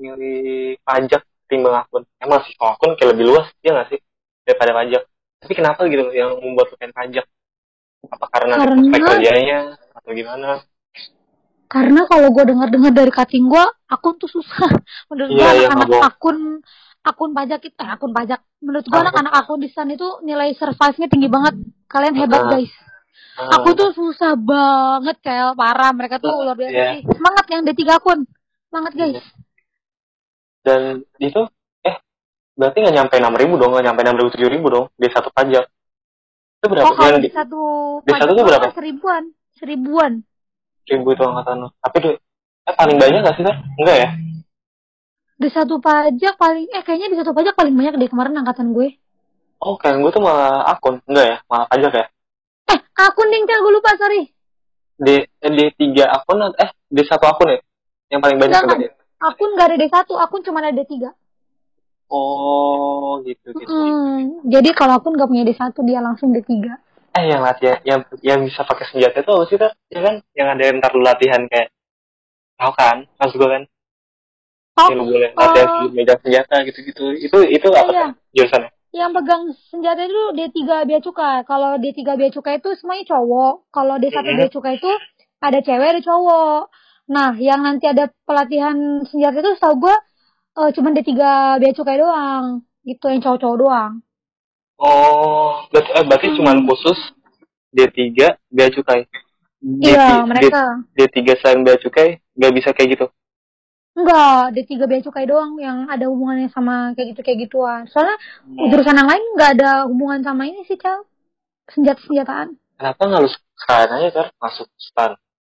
milih 0.00 0.78
pajak 0.80 1.22
timbang 1.46 1.76
akun? 1.76 2.02
Emang 2.16 2.42
sih 2.42 2.52
kalau 2.54 2.74
akun 2.74 2.94
kayak 2.94 3.14
lebih 3.14 3.24
luas, 3.28 3.46
ya 3.60 3.72
nggak 3.72 3.88
sih? 3.88 4.00
Daripada 4.42 4.72
pajak. 4.74 5.02
Tapi 5.36 5.52
kenapa 5.52 5.80
gitu 5.84 6.04
yang 6.10 6.30
membuat 6.38 6.66
lu 6.68 6.76
pengen 6.76 6.92
pajak? 6.92 7.24
Apa 8.06 8.26
karena 8.28 8.54
Karena- 8.54 8.74
prospek 8.78 9.00
kerjanya? 9.02 9.58
Atau 9.92 10.10
gimana? 10.12 10.50
karena 11.66 12.06
kalau 12.06 12.30
gue 12.30 12.46
dengar-dengar 12.46 12.94
dari 12.94 13.10
cutting 13.10 13.50
gue 13.50 13.64
akun 13.90 14.14
tuh 14.16 14.30
susah 14.30 14.70
menurut 15.10 15.34
gue 15.34 15.42
Iya, 15.42 15.50
iya, 15.52 15.68
anak-anak 15.68 16.02
akun 16.06 16.62
akun 17.02 17.30
pajak 17.34 17.58
itu 17.60 17.74
eh, 17.74 17.90
akun 17.90 18.12
pajak 18.12 18.38
menurut 18.62 18.86
gue 18.86 18.94
Apa? 18.94 19.10
anak-anak 19.10 19.34
akun 19.34 19.58
di 19.58 19.70
sana 19.70 19.90
itu 19.90 20.06
nilai 20.22 20.54
survive-nya 20.54 21.10
tinggi 21.10 21.26
banget 21.26 21.58
kalian 21.86 22.14
hebat 22.14 22.38
Ah. 22.38 22.50
guys 22.54 22.70
Ah, 23.34 23.58
aku 23.58 23.74
tuh 23.74 23.90
susah 23.92 24.38
banget 24.38 25.18
Kel 25.20 25.52
parah 25.52 25.90
mereka 25.90 26.16
tuh 26.16 26.38
luar 26.38 26.54
biasa 26.54 26.70
Iya. 26.70 26.86
sih 26.94 27.02
semangat 27.10 27.44
yang 27.50 27.60
D3 27.60 27.80
akun 27.92 28.18
semangat 28.64 28.92
guys 28.94 29.18
Dan 30.66 30.98
itu, 31.22 31.46
eh, 31.86 31.94
berarti 32.58 32.82
nggak 32.82 32.96
nyampe 32.98 33.14
enam 33.22 33.38
ribu 33.38 33.54
dong, 33.54 33.70
nggak 33.70 33.86
nyampe 33.86 34.00
enam 34.02 34.18
ribu 34.18 34.28
tujuh 34.34 34.50
ribu 34.50 34.66
dong, 34.66 34.86
di 34.98 35.06
satu 35.06 35.30
pajak. 35.30 35.70
Itu 36.58 36.66
berapa? 36.66 36.90
oh 36.90 36.94
kalau 36.98 37.18
di 37.22 37.30
di 37.30 37.30
satu 37.30 37.60
di 38.02 38.12
satu 38.18 38.32
tuh 38.34 38.44
berapa? 38.50 38.66
seribuan 38.74 39.22
seribuan 39.54 40.12
ribu 40.90 41.08
itu 41.14 41.22
angkatan 41.22 41.56
lo. 41.62 41.68
Tapi 41.78 41.96
tuh, 42.02 42.12
eh 42.66 42.74
paling 42.74 42.98
banyak 42.98 43.20
nggak 43.22 43.36
sih, 43.38 43.44
Ter? 43.46 43.56
Enggak 43.78 43.98
ya? 44.02 44.10
di 45.36 45.52
satu 45.52 45.76
pajak 45.84 46.40
paling 46.40 46.64
eh 46.72 46.80
kayaknya 46.80 47.12
di 47.12 47.16
satu 47.20 47.36
pajak 47.36 47.52
paling 47.52 47.76
banyak 47.76 48.00
deh 48.00 48.08
kemarin 48.08 48.40
angkatan 48.40 48.72
gue 48.72 48.96
Oh, 49.56 49.76
kayak 49.80 50.04
gue 50.04 50.10
tuh 50.12 50.20
malah 50.20 50.68
akun. 50.68 51.00
Enggak 51.08 51.26
ya? 51.28 51.36
Malah 51.48 51.66
pajak 51.72 51.92
ya? 51.92 52.06
eh 52.72 52.78
akun 52.98 53.28
ding 53.32 53.44
gue 53.46 53.72
lupa 53.72 53.94
sorry 53.96 54.32
D, 54.96 55.28
eh, 55.28 55.50
D3 55.52 56.08
akun, 56.08 56.40
atau- 56.40 56.56
eh, 56.60 56.70
D1 56.88 57.20
akun 57.20 57.48
ya? 57.52 57.60
Yang 58.08 58.20
paling 58.24 58.36
banyak 58.40 58.54
Jangan. 58.56 58.78
Akun 59.18 59.50
gak 59.56 59.72
ada 59.72 59.76
D1 59.80 60.08
akun 60.08 60.40
cuma 60.44 60.60
ada 60.60 60.72
D3 60.72 61.12
Oh, 62.06 63.18
gitu, 63.26 63.50
gitu. 63.50 63.66
Hmm, 63.66 64.46
jadi 64.46 64.70
kalau 64.78 65.02
akun 65.02 65.18
gak 65.18 65.26
punya 65.26 65.42
D1 65.42 65.74
dia 65.82 65.98
langsung 65.98 66.30
D3 66.30 66.70
Eh, 67.16 67.24
yang 67.32 67.40
latihan, 67.40 67.80
yang, 67.80 68.04
yang 68.20 68.44
bisa 68.44 68.60
pakai 68.60 68.84
senjata 68.92 69.24
itu 69.24 69.32
apa 69.32 69.44
sih, 69.48 69.56
Tar? 69.56 69.72
Ya 69.88 70.00
kan? 70.04 70.14
Yang 70.36 70.48
ada 70.52 70.62
yang 70.68 70.76
ntar 70.84 70.92
latihan 71.00 71.42
kayak, 71.48 71.72
tahu 72.60 72.72
kan? 72.76 72.96
Maksud 73.16 73.36
gue 73.40 73.50
kan? 73.50 73.64
oh 74.76 74.88
yang 74.92 75.08
boleh 75.08 75.32
latihan 75.32 75.68
oh. 75.72 75.80
di 75.80 75.86
meja 75.96 76.14
senjata 76.20 76.60
gitu-gitu. 76.68 77.16
Itu, 77.16 77.38
itu 77.48 77.68
Iya, 77.72 77.80
apa 77.80 77.92
iya. 77.92 78.06
Jurusannya? 78.36 78.70
yang 78.92 79.12
pegang 79.12 79.52
senjata 79.72 80.04
itu 80.04 80.22
D3 80.36 80.60
bea 80.84 81.00
cukai. 81.00 81.44
Kalau 81.44 81.80
D3 81.80 82.00
bea 82.16 82.28
cukai 82.28 82.60
itu 82.60 82.70
semuanya 82.76 83.04
cowok. 83.16 83.68
Kalau 83.72 83.96
D1 83.96 84.12
Mhm. 84.20 84.36
bea 84.36 84.48
cukai 84.52 84.76
itu 84.76 84.92
ada 85.40 85.58
cewek 85.64 85.88
ada 85.96 86.00
cowok. 86.04 86.68
Nah, 87.06 87.38
yang 87.38 87.62
nanti 87.62 87.86
ada 87.86 88.10
pelatihan 88.26 88.74
senjata 89.06 89.38
itu 89.38 89.50
setahu 89.58 89.74
gue 89.86 89.96
eh, 90.56 90.70
cuma 90.74 90.88
D3 90.90 91.12
bea 91.60 91.72
cukai 91.76 91.98
doang. 92.00 92.64
Gitu 92.82 93.04
yang 93.10 93.20
cowok-cowok 93.22 93.58
doang. 93.60 93.92
Oh, 94.76 95.64
berarti, 95.72 95.90
eh, 95.94 96.04
berarti 96.04 96.26
Hmm. 96.30 96.36
cuman 96.40 96.56
khusus 96.68 96.98
D3 97.72 98.36
bea 98.50 98.68
cukai. 98.72 99.06
Iya, 99.62 100.22
mereka. 100.28 100.84
D3 100.94 101.34
selain 101.40 101.64
bea 101.64 101.78
cukai, 101.80 102.20
nggak 102.36 102.52
bisa 102.54 102.70
kayak 102.76 102.98
gitu. 102.98 103.06
Enggak, 103.96 104.52
D3 104.52 104.84
bea 104.84 105.00
cukai 105.00 105.24
doang 105.24 105.56
yang 105.56 105.88
ada 105.88 106.04
hubungannya 106.12 106.52
sama 106.52 106.92
kayak 106.92 107.16
gitu 107.16 107.20
kayak 107.24 107.38
gituan. 107.48 107.82
Soalnya 107.88 108.16
Oh. 108.52 108.68
jurusan 108.68 108.96
yang 108.96 109.08
lain 109.08 109.24
nggak 109.34 109.50
ada 109.56 109.70
hubungan 109.88 110.20
sama 110.20 110.44
ini 110.44 110.62
sih, 110.68 110.76
Cal. 110.76 111.04
Senjata-senjataan. 111.72 112.54
Kenapa 112.76 113.00
nggak 113.08 113.20
lu 113.24 113.30
sekalian 113.56 113.90
aja 113.96 114.08
kan 114.12 114.26
masuk 114.36 114.68
stan? 114.76 115.12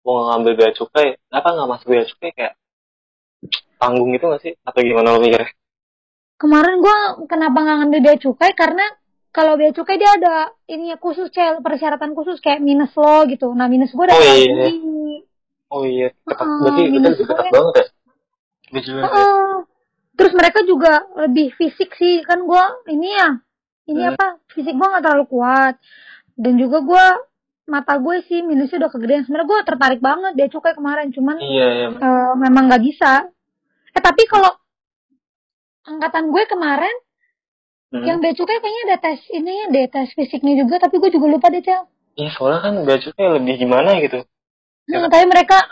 Mau 0.06 0.30
ngambil 0.30 0.52
bea 0.54 0.70
cukai, 0.70 1.18
kenapa 1.26 1.48
nggak 1.50 1.68
masuk 1.74 1.86
bea 1.90 2.04
cukai 2.06 2.30
kayak 2.30 2.54
tanggung 3.82 4.14
gitu 4.14 4.30
nggak 4.30 4.42
sih? 4.46 4.54
Atau 4.62 4.86
gimana 4.86 5.12
lo 5.12 5.18
mikirnya? 5.18 5.50
Kemarin 6.38 6.78
gua 6.78 6.96
kenapa 7.26 7.58
nggak 7.58 7.76
ngambil 7.82 8.00
bea 8.06 8.16
cukai 8.22 8.52
karena 8.54 8.86
kalau 9.34 9.58
bea 9.58 9.74
cukai 9.74 9.98
dia 9.98 10.14
ada 10.14 10.54
ini 10.70 10.94
ya 10.94 10.96
khusus 11.02 11.26
cel 11.34 11.58
persyaratan 11.58 12.14
khusus 12.14 12.38
kayak 12.38 12.62
minus 12.62 12.94
lo 12.94 13.26
gitu. 13.26 13.50
Nah 13.50 13.66
minus 13.66 13.90
gua 13.90 14.06
udah 14.06 14.16
Oh, 14.16 14.22
iya. 14.22 14.64
tinggi. 14.70 15.14
Oh 15.66 15.82
iya, 15.82 16.08
ketat. 16.22 16.46
Heeh, 16.46 16.60
Berarti 16.62 16.82
itu 16.86 16.98
lebih 17.02 17.24
ketat 17.26 17.44
gue. 17.50 17.50
banget 17.50 17.74
ya? 17.74 17.86
Heeh. 19.02 19.50
Terus 20.16 20.32
mereka 20.32 20.60
juga 20.64 20.92
lebih 21.18 21.50
fisik 21.58 21.90
sih 21.98 22.22
kan 22.22 22.46
gua 22.46 22.78
ini 22.86 23.10
ya 23.10 23.42
ini 23.90 24.02
Hmm. 24.06 24.14
apa 24.14 24.26
fisik 24.54 24.78
gua 24.78 24.96
nggak 24.96 25.02
terlalu 25.04 25.26
kuat 25.28 25.74
dan 26.38 26.54
juga 26.56 26.78
gua 26.86 27.06
mata 27.66 27.98
gue 27.98 28.16
sih 28.24 28.40
minusnya 28.40 28.86
udah 28.86 28.90
kegedean. 28.90 29.22
Sebenarnya 29.26 29.46
gua 29.46 29.60
tertarik 29.62 29.98
banget 29.98 30.32
bea 30.34 30.48
cukai 30.48 30.72
kemarin 30.72 31.10
cuman 31.10 31.36
Iya, 31.36 31.66
iya. 31.68 31.88
eh, 31.92 32.32
memang 32.38 32.70
nggak 32.70 32.82
bisa. 32.82 33.26
Eh 33.90 34.00
tapi 34.00 34.22
kalau 34.26 34.54
angkatan 35.84 36.30
gue 36.30 36.44
kemarin 36.46 36.96
Hmm. 37.86 38.02
Yang 38.02 38.18
bea 38.18 38.34
cukai 38.34 38.58
kayaknya 38.58 38.82
ada 38.90 38.96
tes 38.98 39.20
ini 39.30 39.52
ya, 39.62 39.66
deh 39.70 39.86
tes 39.86 40.10
fisiknya 40.10 40.58
juga, 40.58 40.82
tapi 40.82 40.98
gue 40.98 41.06
juga 41.06 41.30
lupa 41.30 41.46
deh, 41.48 41.62
Cel. 41.62 41.86
Iya, 42.18 42.34
soalnya 42.34 42.60
kan 42.60 42.74
bea 42.82 42.98
cukai 42.98 43.26
lebih 43.38 43.54
gimana 43.62 43.94
gitu. 44.02 44.26
Ya. 44.90 44.98
Hmm, 44.98 45.06
tapi 45.06 45.22
mereka 45.30 45.70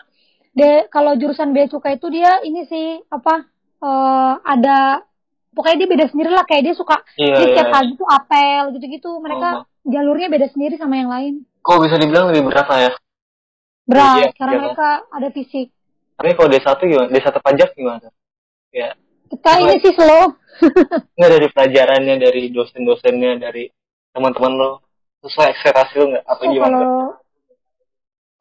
de 0.54 0.86
kalau 0.94 1.18
jurusan 1.18 1.50
bea 1.50 1.66
cukai 1.66 1.98
itu 1.98 2.06
dia 2.08 2.38
ini 2.46 2.70
sih 2.70 3.02
apa 3.10 3.50
eh 3.82 4.32
ada 4.46 5.02
pokoknya 5.50 5.76
dia 5.82 5.88
beda 5.90 6.06
sendiri 6.06 6.30
lah 6.30 6.46
kayak 6.46 6.62
dia 6.62 6.74
suka 6.74 7.02
Iya, 7.18 7.34
dia 7.34 7.34
iya. 7.34 7.46
setiap 7.50 7.68
pagi 7.74 7.92
tuh 7.98 8.06
apel 8.06 8.62
gitu-gitu. 8.78 9.10
Mereka 9.18 9.48
Oh. 9.50 9.62
jalurnya 9.84 10.28
beda 10.30 10.46
sendiri 10.54 10.78
sama 10.78 10.94
yang 10.94 11.10
lain. 11.10 11.34
Kok 11.64 11.78
bisa 11.80 11.97
dibilang 11.97 12.28
lebih 12.28 12.44
berat 12.52 12.66
lah 12.68 12.80
ya? 12.85 12.92
Berat 13.88 14.16
Iya, 14.21 14.28
karena 14.37 14.52
iya, 14.52 14.61
mereka 14.61 14.88
ada 15.09 15.28
fisik. 15.33 15.66
Tapi 16.14 16.30
kalau 16.37 16.49
D1 16.52 16.78
gimana? 16.85 17.09
D1 17.09 17.37
pajak 17.40 17.71
gimana? 17.75 18.09
Ya, 18.75 18.92
Kita 19.33 19.50
ini 19.64 19.75
sih 19.80 19.92
slow. 19.97 20.37
nggak 21.18 21.30
dari 21.30 21.49
pelajarannya, 21.50 22.14
dari 22.21 22.42
dosen-dosennya, 22.52 23.33
dari 23.40 23.64
teman-teman 24.14 24.52
lo, 24.54 24.71
sesuai 25.25 25.49
ekspektasi 25.56 25.92
lo 25.99 26.04
nggak? 26.14 26.25
Apa 26.28 26.42
Oh, 26.44 26.52
gimana? 26.52 26.68
kalau 26.68 26.97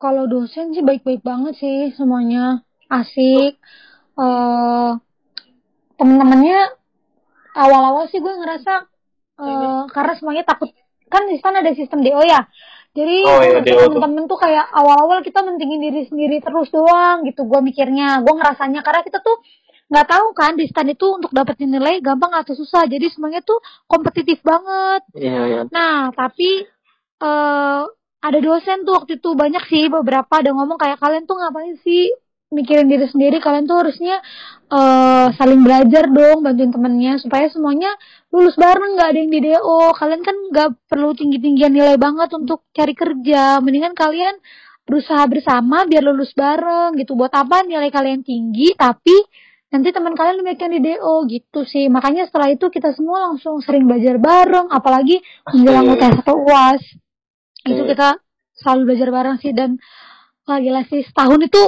kalau 0.04 0.24
dosen 0.28 0.76
sih 0.76 0.84
baik-baik 0.84 1.24
banget 1.24 1.56
sih 1.64 1.96
semuanya 1.96 2.60
asik 2.92 3.56
eh 4.20 4.92
temen-temennya 5.98 6.60
awal-awal 7.56 8.06
sih 8.12 8.20
gue 8.20 8.34
ngerasa 8.36 8.74
eh 9.42 9.80
karena 9.90 10.14
semuanya 10.20 10.44
takut 10.46 10.70
kan 11.10 11.24
di 11.30 11.38
sana 11.40 11.62
ada 11.64 11.72
sistem 11.78 12.04
DO 12.04 12.22
ya 12.26 12.46
jadi 12.94 13.18
Oh, 13.26 13.42
iya, 13.42 13.60
temen-temen 13.66 14.30
tuh 14.30 14.38
kayak 14.38 14.70
awal-awal 14.70 15.26
kita 15.26 15.42
mentingin 15.42 15.82
diri 15.82 16.06
sendiri 16.06 16.38
terus 16.46 16.70
doang 16.70 17.26
gitu 17.26 17.50
gue 17.50 17.60
mikirnya. 17.66 18.22
Gue 18.22 18.38
ngerasanya 18.38 18.86
karena 18.86 19.02
kita 19.02 19.18
tuh 19.26 19.42
nggak 19.90 20.08
tahu 20.10 20.28
kan 20.38 20.54
di 20.54 20.66
stand 20.70 20.94
itu 20.94 21.06
untuk 21.10 21.34
dapetin 21.34 21.74
nilai 21.74 21.98
gampang 22.06 22.30
atau 22.38 22.54
susah. 22.54 22.86
Jadi 22.86 23.10
semuanya 23.10 23.42
tuh 23.42 23.58
kompetitif 23.90 24.46
banget. 24.46 25.02
Iya, 25.18 25.42
iya. 25.50 25.62
Nah, 25.74 26.14
tapi 26.14 26.70
eh 27.24 27.84
ada 28.24 28.40
dosen 28.40 28.88
tuh 28.88 29.04
waktu 29.04 29.20
itu 29.20 29.30
banyak 29.36 29.64
sih 29.68 29.92
beberapa 29.92 30.32
ada 30.40 30.56
ngomong 30.56 30.80
kayak 30.80 31.02
kalian 31.02 31.28
tuh 31.28 31.36
ngapain 31.36 31.76
sih 31.84 32.08
mikirin 32.54 32.86
diri 32.86 33.10
sendiri 33.10 33.42
kalian 33.42 33.66
tuh 33.66 33.82
harusnya 33.82 34.22
eh 34.70 35.28
saling 35.36 35.62
belajar 35.66 36.08
dong 36.10 36.46
bantuin 36.46 36.70
temennya 36.70 37.18
supaya 37.18 37.50
semuanya 37.50 37.94
lulus 38.34 38.58
bareng 38.58 38.98
nggak 38.98 39.10
ada 39.14 39.20
yang 39.20 39.32
di 39.34 39.40
DO 39.46 39.80
kalian 39.94 40.22
kan 40.22 40.36
nggak 40.50 40.70
perlu 40.90 41.14
tinggi 41.14 41.38
tinggian 41.42 41.74
nilai 41.74 41.98
banget 41.98 42.30
untuk 42.34 42.66
cari 42.74 42.94
kerja. 42.98 43.62
Mendingan 43.62 43.94
kalian 43.94 44.38
berusaha 44.86 45.24
bersama 45.30 45.86
biar 45.86 46.02
lulus 46.06 46.34
bareng 46.34 46.98
gitu. 46.98 47.14
Buat 47.14 47.34
apa 47.34 47.62
nilai 47.66 47.90
kalian 47.94 48.26
tinggi 48.26 48.74
tapi 48.78 49.14
nanti 49.74 49.90
teman 49.90 50.14
kalian 50.14 50.46
yang 50.46 50.72
di 50.78 50.82
DO 50.82 51.14
gitu 51.30 51.66
sih. 51.66 51.90
Makanya 51.90 52.30
setelah 52.30 52.54
itu 52.54 52.70
kita 52.70 52.94
semua 52.94 53.30
langsung 53.30 53.62
sering 53.62 53.90
belajar 53.90 54.22
bareng 54.22 54.70
apalagi 54.70 55.22
menjelang. 55.50 55.94
UTS 55.94 56.22
atau 56.22 56.36
UAS 56.42 56.82
itu 57.64 57.84
kita 57.88 58.20
selalu 58.60 58.82
belajar 58.94 59.10
bareng 59.10 59.38
sih 59.42 59.52
dan 59.56 59.80
wah 60.46 60.60
gila 60.60 60.84
sih 60.88 61.02
setahun 61.08 61.40
itu 61.48 61.64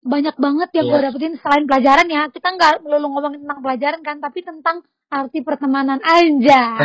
banyak 0.00 0.36
banget 0.38 0.68
yang 0.72 0.86
Iya. 0.86 0.92
gue 0.94 1.00
dapetin 1.10 1.34
selain 1.38 1.64
pelajaran 1.66 2.06
ya 2.06 2.22
kita 2.30 2.48
nggak 2.54 2.74
melulu 2.82 3.06
ngomongin 3.12 3.40
tentang 3.44 3.60
pelajaran 3.60 4.00
kan 4.00 4.16
tapi 4.18 4.38
tentang 4.40 4.76
arti 5.08 5.40
pertemanan 5.40 5.98
aja 6.04 6.78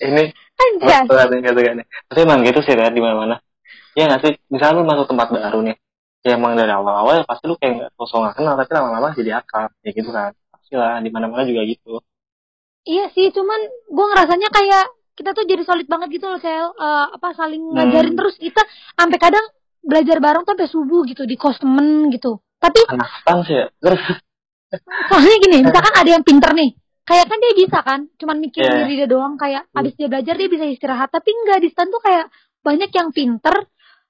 Ini 0.00 0.24
aja. 0.56 0.96
Tapi 1.04 2.18
emang 2.18 2.40
gitu 2.42 2.60
sih 2.62 2.74
kan 2.74 2.92
di 2.92 3.02
mana-mana. 3.02 3.38
Ya 3.92 4.08
nggak 4.08 4.20
sih, 4.24 4.32
misalnya 4.48 4.80
lu 4.80 4.88
masuk 4.88 5.04
tempat 5.04 5.28
baru 5.28 5.60
nih, 5.60 5.76
ya 6.24 6.40
emang 6.40 6.56
dari 6.56 6.72
awal-awal 6.72 7.20
ya 7.20 7.24
pasti 7.28 7.44
lu 7.44 7.60
kayak 7.60 7.72
nggak 7.76 7.90
sosok 7.92 8.24
nggak 8.24 8.34
kenal, 8.40 8.54
tapi 8.56 8.70
lama-lama 8.72 9.08
jadi 9.12 9.36
akrab, 9.36 9.68
ya 9.84 9.90
gitu 9.92 10.08
kan. 10.08 10.32
Pasti 10.48 10.72
lah, 10.74 10.96
di 11.04 11.10
mana-mana 11.12 11.44
juga 11.44 11.60
gitu. 11.68 12.00
iya 12.82 13.06
sih 13.14 13.30
cuman 13.30 13.60
gue 13.94 14.06
ngerasanya 14.10 14.48
kayak 14.50 14.84
kita 15.14 15.30
tuh 15.36 15.46
jadi 15.46 15.62
solid 15.62 15.86
banget 15.86 16.18
gitu 16.18 16.26
loh 16.26 16.40
sel 16.40 16.72
Eh, 16.74 17.06
apa 17.14 17.30
saling 17.36 17.62
Hmm. 17.62 17.78
ngajarin 17.78 18.18
terus 18.18 18.34
kita 18.34 18.58
sampai 18.98 19.18
kadang 19.22 19.44
belajar 19.82 20.18
bareng 20.18 20.42
tuh 20.42 20.54
sampai 20.54 20.70
subuh 20.70 21.02
gitu 21.04 21.26
di 21.26 21.34
kos 21.34 21.58
temen 21.58 22.08
gitu 22.08 22.38
tapi 22.56 22.78
Anak 22.86 23.10
stan 23.20 23.38
sih 23.42 23.58
ya. 23.58 23.66
Soalnya 25.10 25.36
gini 25.42 25.56
misalkan 25.66 25.94
ada 25.94 26.10
yang 26.10 26.24
pinter 26.24 26.50
nih 26.54 26.70
kayak 27.02 27.26
kan 27.26 27.38
dia 27.42 27.52
bisa 27.58 27.78
kan 27.82 28.00
cuman 28.14 28.36
mikirin 28.38 28.70
Iya. 28.70 28.78
diri 28.86 28.94
dia 29.02 29.08
doang 29.10 29.34
kayak 29.34 29.66
Hmm. 29.68 29.78
abis 29.82 29.92
dia 29.98 30.06
belajar 30.06 30.34
dia 30.38 30.48
bisa 30.48 30.64
istirahat 30.64 31.10
tapi 31.10 31.34
enggak 31.34 31.58
di 31.60 31.68
stand 31.68 31.90
tuh 31.90 31.98
kayak 31.98 32.30
banyak 32.62 32.90
yang 32.94 33.10
pinter 33.10 33.54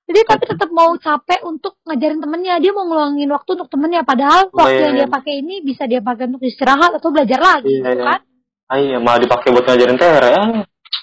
jadi 0.04 0.20
tapi 0.28 0.44
tetap 0.44 0.68
mau 0.68 0.92
capek 1.00 1.40
untuk 1.48 1.80
ngajarin 1.88 2.20
temennya 2.20 2.60
dia 2.60 2.72
mau 2.76 2.84
ngeluangin 2.84 3.32
waktu 3.32 3.50
untuk 3.56 3.72
temennya 3.72 4.04
padahal 4.04 4.52
waktu 4.52 4.76
iya, 4.76 4.84
yang 4.92 4.94
iya. 4.94 5.00
dia 5.00 5.08
pakai 5.08 5.34
ini 5.40 5.54
bisa 5.64 5.88
dia 5.88 6.04
pakai 6.04 6.28
untuk 6.28 6.44
istirahat 6.44 6.92
atau 6.92 7.08
belajar 7.08 7.40
lagi 7.40 7.72
Iya, 7.72 7.80
gitu 7.80 7.96
iya. 7.96 8.04
kan 8.04 8.20
ah 8.68 8.78
iya, 8.78 8.96
malah 9.00 9.20
dipakai 9.20 9.48
buat 9.52 9.64
ngajarin 9.64 9.96
TR 9.96 10.24
ya. 10.28 10.42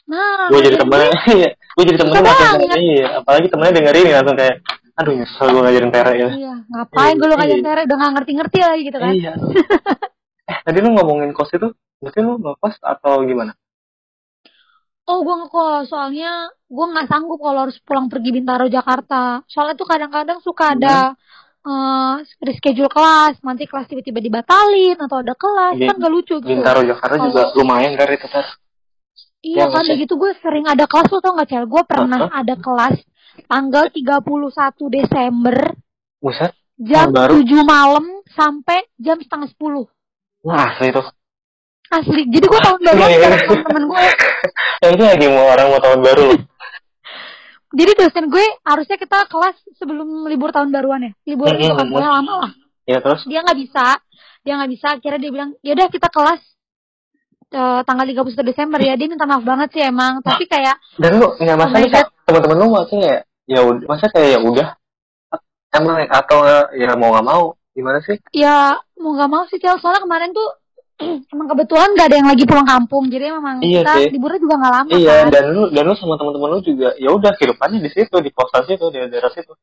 Nah 0.06 0.50
Gue 0.50 0.60
jadi 0.66 0.76
jadi 0.78 0.78
temennya, 0.82 1.12
iya. 1.30 1.50
Gue 1.78 1.84
jadi 1.86 1.98
temennya 2.02 2.22
Bisa 2.24 2.46
makin 2.58 2.80
iya. 2.82 3.08
Apalagi 3.22 3.48
temennya 3.48 3.74
dengerin 3.78 4.06
langsung 4.10 4.38
kayak, 4.38 4.56
aduh 5.00 5.14
nyesel 5.16 5.48
gue 5.48 5.62
ngajarin 5.64 5.92
TR 5.92 6.10
ya. 6.12 6.30
iya 6.34 6.54
ngapain 6.68 7.16
gue 7.16 7.24
lu 7.24 7.32
Iya. 7.32 7.40
ngajarin 7.40 7.64
tere 7.64 7.82
udah 7.88 7.98
gak 7.98 8.12
ngerti-ngerti 8.18 8.58
lagi 8.60 8.82
gitu 8.84 8.98
kan 8.98 9.14
Iya. 9.16 9.32
eh, 10.50 10.58
tadi 10.66 10.78
lu 10.82 10.90
ngomongin 10.92 11.30
kos 11.32 11.54
itu, 11.54 11.68
berarti 12.02 12.20
lu 12.20 12.34
ngekos 12.38 12.76
atau 12.82 13.22
gimana? 13.24 13.54
Oh, 15.06 15.26
gue 15.26 15.36
ngekos. 15.42 15.90
Soalnya 15.90 16.54
gue 16.70 16.86
nggak 16.86 17.10
sanggup 17.10 17.42
kalau 17.42 17.66
harus 17.66 17.78
pulang 17.82 18.10
pergi 18.10 18.30
Bintaro 18.30 18.70
Jakarta. 18.70 19.42
Soalnya 19.50 19.74
tuh 19.74 19.90
kadang-kadang 19.90 20.38
suka 20.40 20.78
ada 20.78 21.18
eh 21.60 22.16
reschedule 22.40 22.88
kelas. 22.88 23.42
Nanti 23.42 23.66
kelas 23.66 23.90
tiba-tiba 23.90 24.22
dibatalin 24.22 25.02
atau 25.02 25.26
ada 25.26 25.34
kelas. 25.34 25.82
Iya. 25.82 25.90
Kan 25.90 25.98
gak 25.98 26.14
lucu 26.14 26.36
gitu. 26.38 26.46
Bintaro 26.46 26.86
Jakarta 26.86 27.16
juga 27.26 27.42
lumayan 27.58 27.98
dari 27.98 28.22
itu 28.22 28.30
Tar. 28.30 28.46
Iya 29.40 29.56
Iya, 29.56 29.66
kan, 29.66 29.72
maksudnya- 29.82 30.00
gitu 30.00 30.14
gue 30.16 30.32
sering 30.38 30.66
ada 30.66 30.84
kelas 30.84 31.08
lo 31.08 31.20
tau 31.20 31.34
gak 31.34 31.48
Cel? 31.48 31.66
Gue 31.66 31.84
pernah 31.84 32.28
Hah? 32.28 32.40
ada 32.40 32.56
kelas 32.56 32.96
tanggal 33.46 33.88
31 33.88 34.20
Desember 34.90 35.58
Buset, 36.18 36.52
jam 36.76 37.08
baru. 37.10 37.40
7 37.40 37.64
malam 37.64 38.04
sampai 38.28 38.84
jam 38.96 39.16
setengah 39.18 39.48
10. 39.50 39.88
Wah, 40.42 40.68
asli 40.70 40.92
tuh. 40.92 41.08
asli 41.90 42.22
jadi 42.28 42.46
gue 42.46 42.60
tahun 42.60 42.80
baru 42.84 43.00
Iya, 43.00 43.08
iya. 43.10 43.18
sama 43.18 43.38
temen-temen 43.50 43.84
gue 43.88 44.04
Yang 44.80 44.92
itu 44.94 45.04
lagi 45.06 45.26
mau 45.28 45.46
orang 45.48 45.68
mau 45.68 45.80
tahun 45.80 46.00
baru 46.02 46.22
loh. 46.28 46.40
jadi 47.80 47.92
dosen 47.96 48.26
gue 48.28 48.46
harusnya 48.62 48.98
kita 48.98 49.20
kelas 49.26 49.58
sebelum 49.74 50.08
libur 50.26 50.50
tahun 50.50 50.70
baruan 50.70 51.02
ya 51.02 51.12
libur 51.24 51.50
itu 51.50 51.70
kan 51.70 51.88
lama 51.88 52.34
lah 52.40 52.52
Ya 52.84 52.98
terus? 53.00 53.22
dia 53.24 53.40
nggak 53.40 53.58
bisa 53.58 53.98
dia 54.40 54.54
nggak 54.56 54.72
bisa 54.72 54.88
akhirnya 54.92 55.20
dia 55.20 55.32
bilang 55.32 55.50
ya 55.60 55.74
udah 55.74 55.88
kita 55.88 56.10
kelas 56.10 56.42
eh, 57.52 57.80
tanggal 57.82 58.06
31 58.06 58.42
Desember 58.44 58.80
ya 58.80 58.94
dia 58.94 59.08
minta 59.08 59.26
maaf 59.26 59.42
banget 59.42 59.70
sih 59.72 59.84
emang 59.84 60.22
tapi 60.22 60.46
kayak 60.46 60.78
Dan 60.96 61.18
lu 61.18 61.28
nggak 61.34 61.50
Oh 61.52 61.60
my 61.60 61.64
masalah 61.66 61.90
kayak 61.90 62.08
teman-teman 62.24 62.58
lu 62.58 62.68
maksudnya 62.72 63.06
ya, 63.06 63.18
ya 63.48 63.60
udah, 63.64 63.86
masa 63.86 64.06
kayak 64.08 64.30
ya 64.30 64.40
udah. 64.40 64.68
Emang 65.70 66.02
atau 66.04 66.40
ya 66.74 66.94
mau 66.94 67.14
nggak 67.14 67.26
mau 67.26 67.44
gimana 67.72 68.02
sih? 68.02 68.18
ya 68.34 68.74
mau 68.96 69.14
nggak 69.14 69.30
mau 69.30 69.44
sih 69.46 69.58
Cel 69.58 69.78
soalnya 69.78 70.02
kemarin 70.02 70.34
tuh 70.34 70.50
emang 71.32 71.48
kebetulan 71.48 71.94
nggak 71.94 72.08
ada 72.10 72.18
yang 72.18 72.28
lagi 72.28 72.44
pulang 72.44 72.68
kampung 72.68 73.08
jadi 73.08 73.32
memang 73.32 73.62
Iya 73.62 73.82
kita 73.82 73.94
sih. 73.96 74.08
liburnya 74.12 74.40
juga 74.42 74.56
nggak 74.60 74.74
lama 74.74 74.90
Iya, 74.92 75.14
kan 75.16 75.26
dan 75.30 75.44
lu 75.50 75.64
dan 75.70 75.84
lu 75.86 75.94
sama 75.96 76.18
teman-teman 76.18 76.50
lu 76.52 76.60
juga 76.60 76.90
ya 76.98 77.10
udah 77.10 77.32
kehidupannya 77.34 77.80
di 77.80 77.90
situ 77.90 78.16
di 78.18 78.30
kosan 78.30 78.66
situ 78.66 78.86
di 78.90 78.98
daerah 79.00 79.32
situ. 79.32 79.54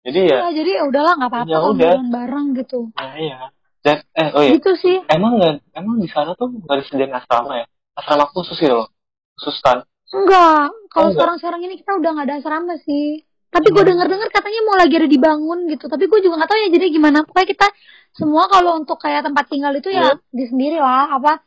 Jadi 0.00 0.20
ya, 0.26 0.38
Iya, 0.42 0.50
jadi 0.56 0.70
ya 0.80 0.82
udahlah 0.88 1.12
nggak 1.14 1.30
apa-apa 1.30 1.50
Ya 1.52 1.58
udah. 1.60 1.92
bareng 2.08 2.46
gitu 2.56 2.78
ya 2.96 3.08
iya. 3.14 3.38
Dan 3.80 3.96
eh 4.12 4.28
oh 4.36 4.42
iya, 4.44 4.52
gitu 4.60 4.72
sih. 4.76 4.96
Emang 5.08 5.40
nggak 5.40 5.64
emang 5.72 5.96
di 5.96 6.08
sana 6.08 6.36
tuh 6.36 6.52
nggak 6.52 6.84
disediain 6.84 7.12
asrama 7.12 7.56
ya? 7.56 7.66
Asrama 7.96 8.28
khusus 8.28 8.56
gitu 8.56 8.76
loh, 8.76 8.88
khusus 9.36 9.56
kan? 9.60 9.84
enggak. 10.10 10.68
Kalau 10.90 11.08
enggak. 11.08 11.14
sekarang 11.16 11.36
sekarang 11.38 11.60
ini 11.64 11.74
kita 11.78 11.92
udah 11.96 12.10
nggak 12.12 12.26
ada 12.28 12.36
asrama 12.38 12.74
sih. 12.82 13.22
Tapi 13.50 13.66
gue 13.66 13.82
Hmm. 13.82 13.90
denger 13.94 14.06
dengar 14.06 14.28
katanya 14.30 14.60
mau 14.62 14.76
lagi 14.76 14.94
ada 14.94 15.08
dibangun 15.08 15.58
gitu. 15.66 15.84
Tapi 15.86 16.04
gue 16.06 16.18
juga 16.20 16.34
nggak 16.38 16.50
tahu 16.50 16.58
ya 16.60 16.68
jadi 16.70 16.86
gimana. 16.88 17.18
Pokoknya 17.24 17.48
kita 17.48 17.66
semua 18.12 18.46
kalau 18.46 18.76
untuk 18.76 18.98
kayak 18.98 19.26
tempat 19.26 19.44
tinggal 19.48 19.72
itu 19.74 19.90
ya 19.90 20.02
Iya. 20.06 20.14
di 20.28 20.44
sendiri 20.46 20.78
lah. 20.78 21.16
Apa 21.16 21.42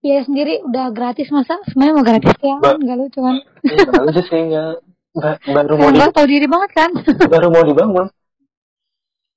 biaya 0.00 0.22
sendiri 0.24 0.60
udah 0.64 0.92
gratis. 0.92 1.28
Masa 1.30 1.56
semuanya 1.68 1.92
mau 1.96 2.04
gratis 2.04 2.34
ya? 2.40 2.56
Ba- 2.60 2.76
kan 2.76 2.82
nggak 2.82 2.98
lucu 2.98 3.18
kan? 3.20 3.36
Iya, 3.62 3.84
bagus 3.88 4.26
sih 4.26 4.40
nggak. 4.42 4.72
Ba- 5.16 5.40
baru 5.46 5.74
mau 5.76 5.88
di, 5.88 5.96
nggak 5.96 6.12
tahu 6.12 6.26
diri 6.26 6.46
banget 6.46 6.70
kan? 6.72 6.90
Baru 7.24 7.48
mau 7.48 7.64
dibangun. 7.64 8.06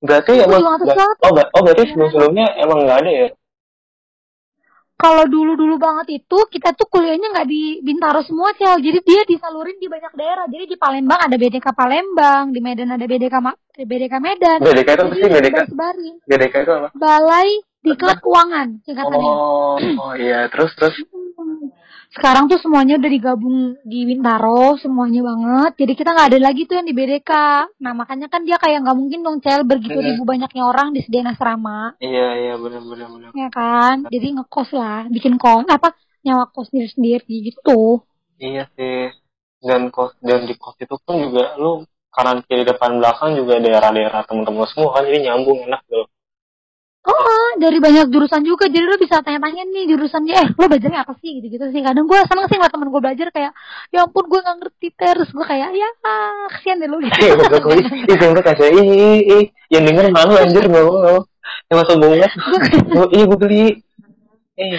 Berarti 0.00 0.32
Gue 0.32 0.44
emang 0.48 0.80
sesuatu. 0.80 1.20
oh, 1.28 1.32
ber- 1.36 1.50
oh 1.52 1.60
berarti 1.60 1.82
sebelum 1.92 2.08
sebelumnya 2.08 2.46
emang 2.56 2.78
nggak 2.88 3.00
ada 3.04 3.12
ya? 3.12 3.28
kalau 5.00 5.24
dulu 5.24 5.56
dulu 5.56 5.80
banget 5.80 6.20
itu 6.20 6.38
kita 6.52 6.76
tuh 6.76 6.84
kuliahnya 6.92 7.32
nggak 7.32 7.48
di 7.48 7.80
Bintaro 7.80 8.20
semua 8.20 8.52
cel 8.52 8.76
jadi 8.84 9.00
dia 9.00 9.24
disalurin 9.24 9.80
di 9.80 9.88
banyak 9.88 10.12
daerah 10.12 10.44
jadi 10.44 10.68
di 10.68 10.76
Palembang 10.76 11.16
ada 11.24 11.36
BDK 11.40 11.72
Palembang 11.72 12.52
di 12.52 12.60
Medan 12.60 12.92
ada 12.92 13.08
BDK 13.08 13.32
Ma- 13.40 13.56
BDK 13.80 14.14
Medan 14.20 14.60
BDK 14.60 14.88
itu 14.92 15.02
apa 15.08 15.14
sih 15.16 15.24
BDK? 15.32 15.58
sebarin 15.72 16.14
BDK 16.28 16.54
itu 16.68 16.72
apa? 16.76 16.88
Balai 16.92 17.48
Diklat 17.80 18.20
Keuangan 18.20 18.68
singkatannya 18.84 19.24
Oh, 19.24 19.80
oh 19.80 20.12
iya 20.20 20.52
terus 20.52 20.76
terus. 20.76 20.92
Sekarang 22.10 22.50
tuh 22.50 22.58
semuanya 22.58 22.98
udah 22.98 23.06
digabung 23.06 23.58
di 23.82 24.02
Bintaro 24.02 24.74
semuanya 24.76 25.22
banget 25.22 25.72
jadi 25.78 25.92
kita 25.94 26.10
nggak 26.10 26.28
ada 26.34 26.40
lagi 26.42 26.66
tuh 26.66 26.74
yang 26.74 26.84
di 26.84 26.94
BDK 26.94 27.30
nah 27.78 27.92
makanya 27.94 28.26
kan 28.26 28.42
dia 28.42 28.58
kayak 28.58 28.82
nggak 28.82 28.98
mungkin 28.98 29.22
dong 29.22 29.38
cel 29.38 29.62
begitu 29.62 29.94
Iya. 29.94 30.06
ribu 30.10 30.26
banyaknya 30.26 30.62
orang 30.64 30.90
disediain 30.90 31.26
asrama 31.26 31.94
Iya 31.98 32.28
iya 32.36 32.54
benar 32.58 32.82
benar 32.82 33.08
benar. 33.08 33.30
ya 33.30 33.48
kan 33.48 34.10
jadi 34.10 34.26
ngekos 34.34 34.70
lah 34.72 35.06
bikin 35.06 35.38
kos 35.38 35.66
apa 35.66 35.94
nyawa 36.20 36.50
kos 36.50 36.66
sendiri 36.68 36.90
sendiri 36.90 37.34
gitu 37.46 38.02
Iya 38.36 38.64
sih. 38.72 39.12
Dan 39.60 39.92
kos 39.92 40.16
dan 40.24 40.48
di 40.48 40.56
kos 40.56 40.74
itu 40.80 40.96
pun 40.98 41.20
juga 41.20 41.54
lu 41.56 41.84
kanan 42.10 42.40
kiri 42.42 42.64
depan 42.64 42.98
belakang 42.98 43.36
juga 43.36 43.60
daerah-daerah 43.60 44.24
temen-temen 44.24 44.66
semua 44.66 44.96
kan 44.96 45.04
jadi 45.04 45.30
nyambung 45.30 45.62
enak 45.62 45.84
gitu. 45.86 46.08
Oh, 47.00 47.48
dari 47.56 47.80
banyak 47.80 48.12
jurusan 48.12 48.44
juga. 48.44 48.68
Jadi 48.68 48.84
lo 48.84 49.00
bisa 49.00 49.24
tanya-tanya 49.24 49.64
nih 49.72 49.88
jurusannya, 49.88 50.34
eh 50.36 50.48
lo 50.52 50.68
belajarnya 50.68 51.00
apa 51.00 51.16
sih 51.24 51.40
gitu-gitu 51.40 51.72
sih. 51.72 51.80
Kadang 51.80 52.04
gue 52.04 52.18
seneng 52.28 52.44
sih 52.44 52.56
ngeliat 52.60 52.72
temen 52.76 52.92
gue 52.92 53.00
belajar 53.00 53.28
kayak, 53.32 53.52
ya 53.88 54.04
ampun 54.04 54.28
gue 54.28 54.40
gak 54.44 54.56
ngerti 54.60 54.88
terus. 54.92 55.32
Gue 55.32 55.44
kayak, 55.48 55.72
ya 55.72 55.88
kasihan 56.04 56.76
deh 56.76 56.88
lo. 56.92 57.00
Iya 57.08 57.32
gue 57.40 57.74
ih 58.12 58.16
gue 58.20 58.44
kasih 58.44 58.68
ih 58.68 59.20
ih 59.24 59.44
yang 59.72 59.88
denger 59.88 60.12
malu 60.12 60.36
anjir 60.36 60.60
nggak 60.68 60.84
mau 60.84 60.96
nggak. 61.00 61.22
Yang 61.72 61.76
masuk 61.80 61.96
banget. 62.04 62.30
Oh, 62.92 63.08
iya 63.08 63.24
gue 63.24 63.38
beli. 63.40 63.64
Eh, 64.60 64.76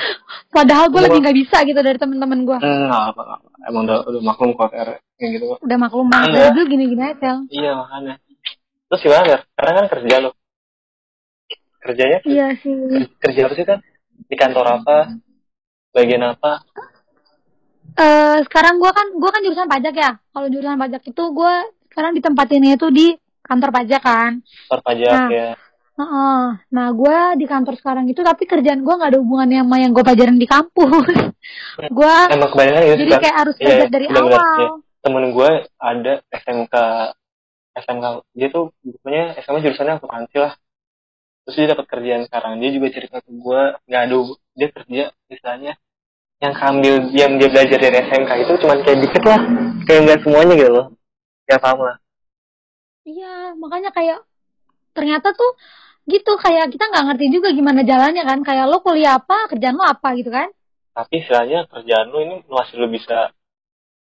Padahal 0.53 0.93
gue 0.93 1.01
lebih 1.01 1.25
gak 1.25 1.38
bisa 1.41 1.57
gitu 1.65 1.79
dari 1.81 1.97
temen-temen 1.97 2.45
gue. 2.45 2.57
nggak 2.62 3.01
apa, 3.17 3.21
nggak 3.25 3.38
apa. 3.41 3.49
Emang 3.65 3.81
udah 3.89 3.97
udah 4.05 4.21
maklum 4.21 4.53
kok 4.53 4.69
kayak 4.69 5.01
gitu. 5.17 5.57
Udah 5.57 5.77
maklum 5.81 6.05
banget. 6.05 6.38
Iya. 6.38 6.49
Dulu 6.53 6.65
gini-gini 6.69 7.01
aja. 7.01 7.31
Iya 7.49 7.71
makanya. 7.81 8.13
Terus 8.93 9.01
gimana? 9.10 9.36
Karena 9.57 9.71
kan 9.73 9.86
kerja 9.89 10.15
lo. 10.21 10.31
Kerjanya 11.82 12.20
Iya 12.24 12.48
sih. 12.62 12.78
kerja 13.17 13.41
apa 13.50 13.54
sih 13.58 13.65
kan? 13.65 13.80
Di 14.30 14.36
kantor 14.38 14.65
apa? 14.82 14.98
Bagian 15.91 16.24
apa? 16.24 16.62
Eh 17.91 18.38
sekarang 18.48 18.80
gue 18.80 18.91
kan, 18.94 19.08
gue 19.12 19.30
kan 19.30 19.41
jurusan 19.44 19.67
pajak 19.67 19.96
ya. 19.98 20.12
Kalau 20.32 20.48
jurusan 20.48 20.78
pajak 20.78 21.02
itu 21.04 21.24
gue 21.34 21.54
sekarang 21.91 22.15
ditempatinnya 22.15 22.80
itu 22.80 22.88
di 22.88 23.08
kantor 23.44 23.70
pajak 23.74 24.02
kan. 24.02 24.32
Kantor 24.70 24.82
pajak 24.86 25.12
Nah. 25.12 25.30
ya. 25.30 25.50
Heeh. 25.91 26.41
Nah, 26.72 26.88
gue 26.96 27.17
di 27.38 27.46
kantor 27.46 27.76
sekarang 27.78 28.08
itu 28.08 28.24
tapi 28.24 28.48
kerjaan 28.48 28.82
gue 28.82 28.94
nggak 28.96 29.12
ada 29.12 29.20
hubungannya 29.20 29.60
sama 29.62 29.76
yang 29.78 29.91
gue 29.91 30.02
pelajarin 30.02 30.39
di 30.39 30.48
kampus. 30.48 31.06
gue 31.91 32.15
Emang 32.32 32.50
kebanyakan 32.50 32.82
gitu 32.86 32.98
jadi 33.02 33.13
kayak 33.20 33.38
harus 33.38 33.56
Iya, 33.60 33.65
belajar 33.67 33.88
dari 33.91 34.06
bener-bener, 34.08 34.39
awal. 34.39 34.56
iya. 34.56 34.70
Temen 35.02 35.26
gue 35.34 35.50
ada 35.78 36.13
SMK 36.32 36.76
SMK 37.74 38.06
dia 38.32 38.48
tuh 38.48 38.63
pokoknya 38.80 39.24
SMK 39.41 39.58
jurusannya 39.62 39.94
akuntansi 39.98 40.38
lah. 40.38 40.54
Terus 41.45 41.56
dia 41.58 41.67
dapat 41.73 41.86
kerjaan 41.89 42.21
sekarang. 42.30 42.62
Dia 42.62 42.69
juga 42.75 42.88
cerita 42.93 43.17
ke 43.21 43.32
gue 43.34 43.62
nggak 43.89 44.01
ada 44.08 44.15
dia 44.58 44.67
kerja 44.69 45.04
misalnya 45.32 45.73
yang 46.41 46.54
kambil 46.58 46.95
yang 47.13 47.32
dia 47.38 47.49
belajar 47.54 47.77
dari 47.77 47.97
SMK 48.01 48.32
itu 48.43 48.54
cuman 48.65 48.77
kayak 48.82 48.99
dikit 49.06 49.23
lah 49.30 49.41
kayak 49.86 49.99
nggak 50.10 50.19
semuanya 50.25 50.54
gitu 50.58 50.71
loh 50.73 50.86
ya 51.45 51.58
paham 51.62 51.80
lah 51.86 51.97
Iya, 53.01 53.58
makanya 53.58 53.89
kayak 53.89 54.19
ternyata 54.93 55.34
tuh 55.34 55.51
gitu 56.06 56.38
kayak 56.38 56.69
kita 56.73 56.86
nggak 56.89 57.06
ngerti 57.13 57.25
juga 57.34 57.49
gimana 57.54 57.82
jalannya 57.82 58.23
kan. 58.25 58.39
Kayak 58.45 58.65
lo 58.69 58.77
kuliah 58.86 59.17
apa, 59.17 59.49
kerjaan 59.49 59.77
lo 59.77 59.86
apa 59.86 60.13
gitu 60.17 60.30
kan? 60.30 60.49
tapi 60.91 61.23
istilahnya 61.23 61.71
kerjaan 61.71 62.12
lu 62.12 62.19
ini 62.19 62.36
masih 62.51 62.75
lu 62.84 62.88
bisa 62.91 63.32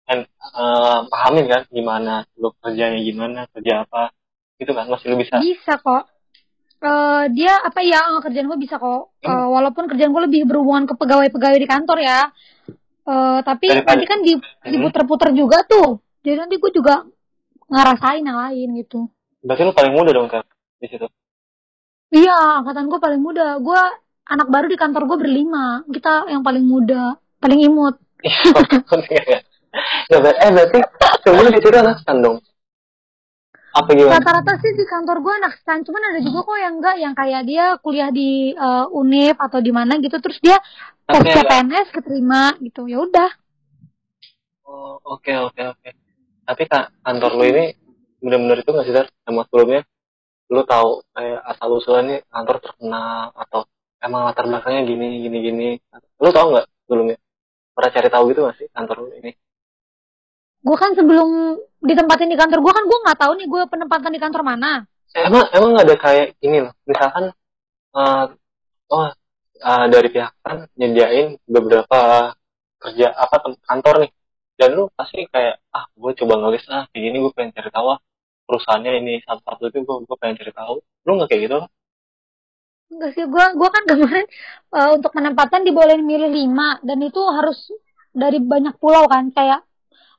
hand, 0.04 0.28
eh, 0.28 0.98
pahamin 1.08 1.46
kan 1.48 1.62
gimana 1.72 2.28
lu 2.36 2.52
kerjanya 2.60 3.00
gimana 3.00 3.40
kerja 3.56 3.88
apa 3.88 4.12
gitu 4.60 4.76
kan 4.76 4.86
masih 4.92 5.06
lu 5.12 5.16
bisa 5.16 5.40
Bisa 5.40 5.80
kok. 5.80 6.04
Eh 6.80 7.24
dia 7.32 7.54
apa 7.58 7.80
ya 7.80 8.00
eh, 8.16 8.20
kerjaan 8.20 8.46
gue 8.46 8.58
bisa 8.58 8.76
kok. 8.76 9.14
Hmm. 9.20 9.28
Eh, 9.28 9.46
walaupun 9.50 9.84
kerjaan 9.86 10.10
gue 10.10 10.22
lebih 10.24 10.40
berhubungan 10.44 10.84
ke 10.84 10.94
pegawai-pegawai 10.94 11.58
di 11.58 11.68
kantor 11.68 11.98
ya. 12.00 12.20
Eh 13.04 13.38
tapi 13.40 13.66
Daripada- 13.68 13.88
nanti 13.94 14.04
kan 14.06 14.18
di, 14.20 14.32
diputer-puter 14.66 15.30
juga 15.32 15.62
tuh. 15.64 16.00
Jadi 16.20 16.36
nanti 16.38 16.56
gue 16.56 16.70
juga 16.70 17.04
ngerasain 17.64 18.20
yang 18.20 18.38
lain 18.38 18.68
gitu. 18.78 19.08
berarti 19.40 19.60
lu 19.60 19.76
paling 19.76 19.92
muda 19.92 20.10
dong 20.10 20.24
kan 20.26 20.40
di 20.78 20.88
situ 20.88 21.04
Iya, 22.08 22.64
angkatan 22.64 22.88
gue 22.88 22.96
paling 22.96 23.20
muda. 23.20 23.58
Gue 23.58 23.76
anak 24.24 24.48
baru 24.48 24.66
di 24.68 24.78
kantor 24.78 25.04
gue 25.04 25.18
berlima. 25.20 25.84
Kita 25.84 26.30
yang 26.30 26.40
paling 26.40 26.64
muda, 26.64 27.12
paling 27.36 27.60
imut. 27.60 27.98
Nggak, 30.08 30.20
ber- 30.24 30.38
eh 30.38 30.50
berarti 30.50 30.78
semuanya 31.20 31.50
di 31.50 31.60
situ 31.60 31.76
anak 31.76 31.96
stan 32.00 32.18
dong 32.22 32.40
apa 33.74 33.90
gimana 33.90 34.22
Rata-rata 34.22 34.54
sih 34.62 34.72
di 34.78 34.86
kantor 34.86 35.18
gue 35.18 35.34
anak 35.34 35.58
stan, 35.58 35.82
cuman 35.82 36.02
ada 36.14 36.20
juga 36.22 36.46
kok 36.46 36.58
yang 36.62 36.74
enggak, 36.78 36.96
yang 37.02 37.14
kayak 37.18 37.42
dia 37.42 37.64
kuliah 37.82 38.10
di 38.14 38.54
eh, 38.54 38.86
Unip 38.94 39.34
atau 39.36 39.58
di 39.58 39.72
mana 39.74 39.98
gitu, 39.98 40.14
terus 40.22 40.38
dia 40.38 40.62
tes. 41.10 41.26
CPNS 41.26 41.90
keterima 41.90 42.54
gitu. 42.62 42.86
Ya 42.86 43.02
udah. 43.02 43.30
oh, 44.64 44.96
oke 45.02 45.32
oke 45.50 45.62
oke 45.74 45.90
tapi 46.44 46.62
kak 46.68 46.92
kantor 47.00 47.32
lu 47.40 47.44
ini 47.48 47.64
benar-benar 48.20 48.60
itu 48.60 48.70
nggak 48.70 48.86
sih 48.88 48.94
Dar? 48.94 49.06
sama 49.24 49.48
sebelumnya 49.48 49.80
lu 50.52 50.60
tahu 50.68 51.00
kayak 51.16 51.40
asal 51.48 51.68
usulnya 51.72 52.20
kantor 52.28 52.56
terkenal 52.60 53.32
atau 53.32 53.60
emang 54.04 54.28
latar 54.28 54.44
belakangnya 54.44 54.84
gini 54.84 55.08
gini 55.24 55.38
gini 55.40 55.68
lu 56.20 56.28
tahu 56.28 56.46
nggak 56.52 56.66
sebelumnya 56.84 57.16
pernah 57.72 57.90
cari 57.90 58.08
tahu 58.12 58.24
gitu 58.30 58.40
nggak 58.44 58.56
sih 58.60 58.68
kantor 58.76 58.96
lu 59.08 59.10
ini 59.24 59.32
Gue 60.64 60.76
kan 60.80 60.96
sebelum 60.96 61.60
ditempatin 61.84 62.32
di 62.32 62.40
kantor 62.40 62.64
gue 62.64 62.72
kan 62.72 62.84
gue 62.88 62.98
nggak 63.04 63.18
tahu 63.20 63.32
nih 63.36 63.46
gue 63.52 63.62
penempatan 63.68 64.10
di 64.16 64.20
kantor 64.20 64.42
mana. 64.42 64.88
emang 65.14 65.46
emang 65.54 65.70
nggak 65.76 65.86
ada 65.86 65.96
kayak 66.00 66.26
gini 66.40 66.64
loh. 66.64 66.72
Misalkan 66.88 67.24
eh 67.94 68.24
oh 68.88 69.06
eh, 69.60 69.86
dari 69.92 70.08
pihak 70.08 70.32
kan 70.40 70.64
nyediain 70.80 71.36
beberapa 71.44 72.32
kerja 72.80 73.12
apa 73.12 73.36
kantor 73.68 74.08
nih. 74.08 74.12
Dan 74.56 74.68
lu 74.78 74.88
pasti 74.96 75.28
kayak 75.28 75.60
ah 75.76 75.84
gue 75.92 76.12
coba 76.16 76.34
ngelis 76.40 76.64
ah 76.72 76.88
kayak 76.90 77.02
gini 77.12 77.16
gue 77.20 77.32
pengen 77.36 77.52
cari 77.52 77.68
tahu 77.68 77.86
ah 77.92 78.00
perusahaannya 78.48 78.90
ini 79.04 79.14
satu 79.20 79.40
satu 79.44 79.62
itu 79.68 79.78
gue 79.84 79.96
gue 80.08 80.16
pengen 80.16 80.40
cari 80.40 80.52
tahu. 80.56 80.74
Lu 81.04 81.10
nggak 81.20 81.28
kayak 81.28 81.42
gitu? 81.44 81.58
Enggak 82.84 83.10
sih, 83.16 83.24
gue 83.26 83.44
gua 83.58 83.68
kan 83.74 83.84
kemarin 83.90 84.26
eh, 84.76 84.88
untuk 84.96 85.10
penempatan 85.12 85.60
dibolehin 85.66 86.04
milih 86.08 86.30
lima. 86.32 86.80
Dan 86.80 87.04
itu 87.04 87.20
harus 87.20 87.68
dari 88.14 88.38
banyak 88.40 88.80
pulau 88.80 89.04
kan 89.10 89.28
kayak 89.34 89.60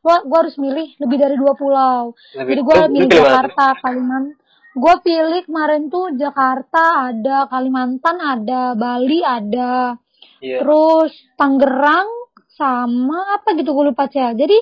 gua 0.05 0.21
gua 0.21 0.37
harus 0.45 0.55
milih 0.55 0.93
lebih 1.01 1.17
dari 1.17 1.33
dua 1.33 1.57
pulau. 1.57 2.13
lebih 2.37 2.45
Jadi 2.53 2.61
gue 2.61 2.75
lu- 2.77 2.79
lu 2.79 2.93
milih 2.93 3.09
mana? 3.09 3.17
Jakarta, 3.17 3.65
Kalimantan. 3.81 4.23
gue 4.75 4.95
pilih 5.01 5.41
kemarin 5.43 5.83
tuh 5.87 6.05
Jakarta 6.13 6.83
ada, 7.09 7.37
Kalimantan 7.47 8.17
ada, 8.19 8.63
Bali 8.75 9.23
ada, 9.23 9.95
Iya. 10.37 10.61
terus 10.61 11.09
Tangerang 11.33 12.05
sama 12.53 13.33
apa 13.33 13.55
gitu 13.55 13.71
gue 13.71 13.85
lupa 13.87 14.05
Cel. 14.05 14.35
Jadi, 14.35 14.55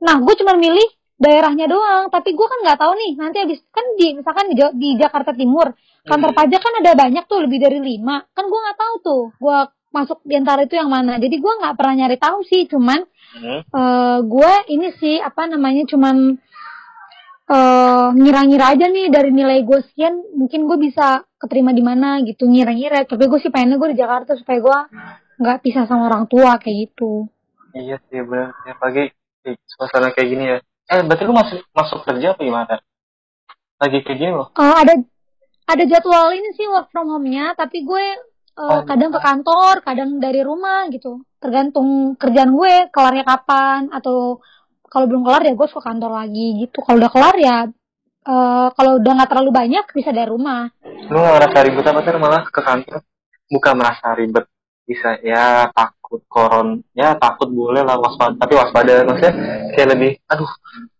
nah 0.00 0.18
gue 0.18 0.34
cuma 0.34 0.56
milih 0.56 0.88
daerahnya 1.14 1.64
doang, 1.66 2.08
tapi 2.08 2.32
gue 2.32 2.42
kan 2.42 2.58
nggak 2.60 2.80
tahu 2.80 2.92
nih 2.92 3.12
nanti 3.14 3.36
habis 3.38 3.62
kan 3.70 3.84
di 3.94 4.18
misalkan 4.18 4.50
di, 4.50 4.58
di 4.74 4.88
Jakarta 4.98 5.30
Timur 5.30 5.70
kantor 6.02 6.32
Hmm. 6.32 6.38
pajak 6.42 6.58
kan 6.58 6.74
ada 6.82 6.92
banyak 6.98 7.24
tuh 7.24 7.46
lebih 7.46 7.62
dari 7.62 7.78
lima, 7.78 8.26
kan 8.32 8.44
gue 8.44 8.58
nggak 8.58 8.74
tahu 8.74 8.94
tuh 9.00 9.22
gue 9.38 9.58
masuk 9.92 10.24
di 10.24 10.34
antara 10.34 10.64
itu 10.64 10.74
yang 10.74 10.88
mana. 10.88 11.20
Jadi 11.20 11.36
gue 11.38 11.52
nggak 11.60 11.76
pernah 11.76 11.94
nyari 11.94 12.16
tahu 12.16 12.40
sih, 12.44 12.64
cuman 12.66 13.04
Hmm. 13.32 13.64
eh 13.64 14.18
gue 14.28 14.52
ini 14.68 14.92
sih 15.00 15.16
apa 15.16 15.48
namanya 15.48 15.88
cuman 15.88 16.36
eh 17.48 18.08
ngira-ngira 18.12 18.76
aja 18.76 18.86
nih 18.92 19.08
dari 19.08 19.32
nilai 19.32 19.64
gue 19.64 19.80
sekian 19.88 20.20
mungkin 20.36 20.68
gue 20.68 20.76
bisa 20.76 21.24
keterima 21.40 21.72
di 21.72 21.80
mana 21.80 22.20
gitu 22.22 22.44
ngira-ngira 22.44 23.08
tapi 23.08 23.24
gue 23.26 23.40
sih 23.40 23.48
pengennya 23.48 23.80
gue 23.80 23.96
di 23.96 23.98
Jakarta 23.98 24.36
supaya 24.36 24.58
gue 24.60 24.78
nggak 25.40 25.58
pisah 25.64 25.88
sama 25.88 26.12
orang 26.12 26.28
tua 26.28 26.60
kayak 26.60 26.92
gitu 26.92 27.24
Iya 27.72 27.96
sih 28.12 28.20
benar. 28.20 28.52
Ya 28.68 28.76
pagi 28.76 29.08
suasana 29.64 30.12
kayak 30.12 30.28
gini 30.28 30.44
ya. 30.44 30.58
Eh 30.92 31.00
berarti 31.00 31.24
lu 31.24 31.32
masih 31.32 31.64
masuk 31.72 32.04
kerja 32.04 32.36
apa 32.36 32.44
gimana? 32.44 32.84
Lagi 33.80 34.04
kayak 34.04 34.18
gini 34.20 34.32
loh. 34.36 34.52
Eh, 34.52 34.74
ada 34.76 34.92
ada 35.72 35.84
jadwal 35.88 36.36
ini 36.36 36.52
sih 36.52 36.68
work 36.68 36.92
from 36.92 37.08
home-nya 37.08 37.56
tapi 37.56 37.80
gue 37.80 38.04
eh, 38.52 38.62
Oh, 38.62 38.80
kadang 38.84 39.10
ke 39.12 39.20
kantor 39.20 39.74
kadang 39.80 40.20
dari 40.20 40.40
rumah 40.44 40.86
gitu 40.92 41.24
tergantung 41.40 42.14
kerjaan 42.20 42.52
gue 42.52 42.92
kelarnya 42.92 43.24
kapan 43.24 43.88
atau 43.90 44.38
kalau 44.92 45.08
belum 45.08 45.24
kelar 45.24 45.42
ya 45.48 45.52
gue 45.56 45.68
suka 45.72 45.88
kantor 45.88 46.12
lagi 46.20 46.68
gitu 46.68 46.84
kalau 46.84 47.00
udah 47.00 47.12
kelar 47.12 47.36
ya 47.40 47.58
eh, 48.28 48.68
kalau 48.76 48.92
udah 49.00 49.12
nggak 49.16 49.30
terlalu 49.30 49.50
banyak 49.50 49.84
bisa 49.96 50.10
dari 50.12 50.28
rumah 50.28 50.68
Lu 51.10 51.18
gak 51.18 51.34
ngerasa 51.36 51.58
ribet 51.66 51.84
apa 51.86 52.00
sih 52.04 52.12
malah 52.16 52.42
ke 52.48 52.60
kantor? 52.62 53.00
Bukan 53.50 53.74
merasa 53.76 54.06
ribet. 54.14 54.44
Bisa 54.86 55.18
ya 55.20 55.68
takut 55.74 56.22
koron. 56.30 56.80
Ya 56.94 57.12
takut 57.18 57.50
boleh 57.50 57.82
lah 57.82 57.98
waspada. 57.98 58.34
Tapi 58.38 58.52
waspada 58.56 59.02
maksudnya 59.04 59.32
kayak 59.74 59.88
lebih 59.96 60.10
aduh 60.30 60.52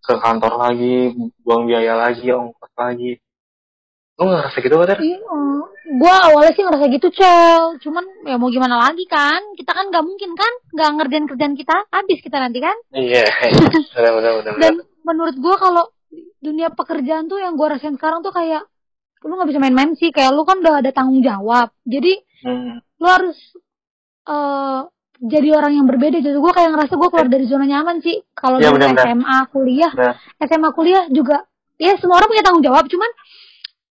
ke 0.02 0.14
kantor 0.18 0.52
lagi, 0.58 1.14
buang 1.46 1.64
biaya 1.70 1.94
lagi, 1.94 2.28
ongkos 2.34 2.72
lagi. 2.74 3.16
Lu 4.18 4.28
gak 4.28 4.36
ngerasa 4.42 4.58
gitu 4.60 4.76
Pater? 4.76 4.98
Iya, 5.00 5.18
gue 5.92 6.14
awalnya 6.32 6.52
sih 6.52 6.64
ngerasa 6.64 6.86
gitu 6.88 7.08
cel, 7.12 7.76
cuman 7.78 8.04
ya 8.24 8.40
mau 8.40 8.48
gimana 8.48 8.80
lagi 8.80 9.04
kan, 9.04 9.40
kita 9.52 9.70
kan 9.70 9.92
nggak 9.92 10.00
mungkin 10.00 10.32
kan, 10.32 10.52
nggak 10.72 10.88
ngerjain 10.96 11.26
kerjaan 11.28 11.54
kita, 11.54 11.76
habis 11.88 12.18
kita 12.24 12.40
nanti 12.40 12.58
kan. 12.58 12.76
Iya, 12.90 13.28
benar 13.92 14.32
benar. 14.40 14.52
Dan 14.56 14.74
menurut 15.04 15.36
gue 15.36 15.54
kalau 15.56 15.84
dunia 16.40 16.72
pekerjaan 16.72 17.28
tuh 17.28 17.38
yang 17.38 17.54
gue 17.54 17.66
rasain 17.68 17.94
sekarang 17.94 18.24
tuh 18.24 18.32
kayak 18.32 18.64
lu 19.22 19.36
nggak 19.36 19.48
bisa 19.52 19.60
main-main 19.60 19.92
sih, 19.94 20.10
kayak 20.10 20.32
lu 20.32 20.42
kan 20.42 20.58
udah 20.58 20.80
ada 20.80 20.90
tanggung 20.90 21.20
jawab, 21.20 21.70
jadi 21.84 22.18
Hmm. 22.42 22.82
lu 22.98 23.06
harus 23.06 23.38
eh 24.26 24.80
jadi 25.22 25.54
orang 25.54 25.78
yang 25.78 25.86
berbeda. 25.86 26.18
Jadi 26.18 26.34
gue 26.34 26.52
kayak 26.52 26.74
ngerasa 26.74 26.98
gue 26.98 27.08
keluar 27.14 27.30
dari 27.30 27.46
zona 27.46 27.62
nyaman 27.62 28.02
sih. 28.02 28.18
Kalau 28.34 28.58
Iya, 28.58 28.74
dari 28.74 28.90
benar-benar. 28.90 29.06
SMA 29.06 29.38
kuliah, 29.54 29.92
Benar. 29.94 30.14
SMA 30.42 30.70
kuliah 30.74 31.04
juga 31.06 31.46
ya 31.78 31.94
semua 32.02 32.18
orang 32.18 32.30
punya 32.30 32.42
tanggung 32.42 32.66
jawab 32.66 32.90
cuman 32.90 33.10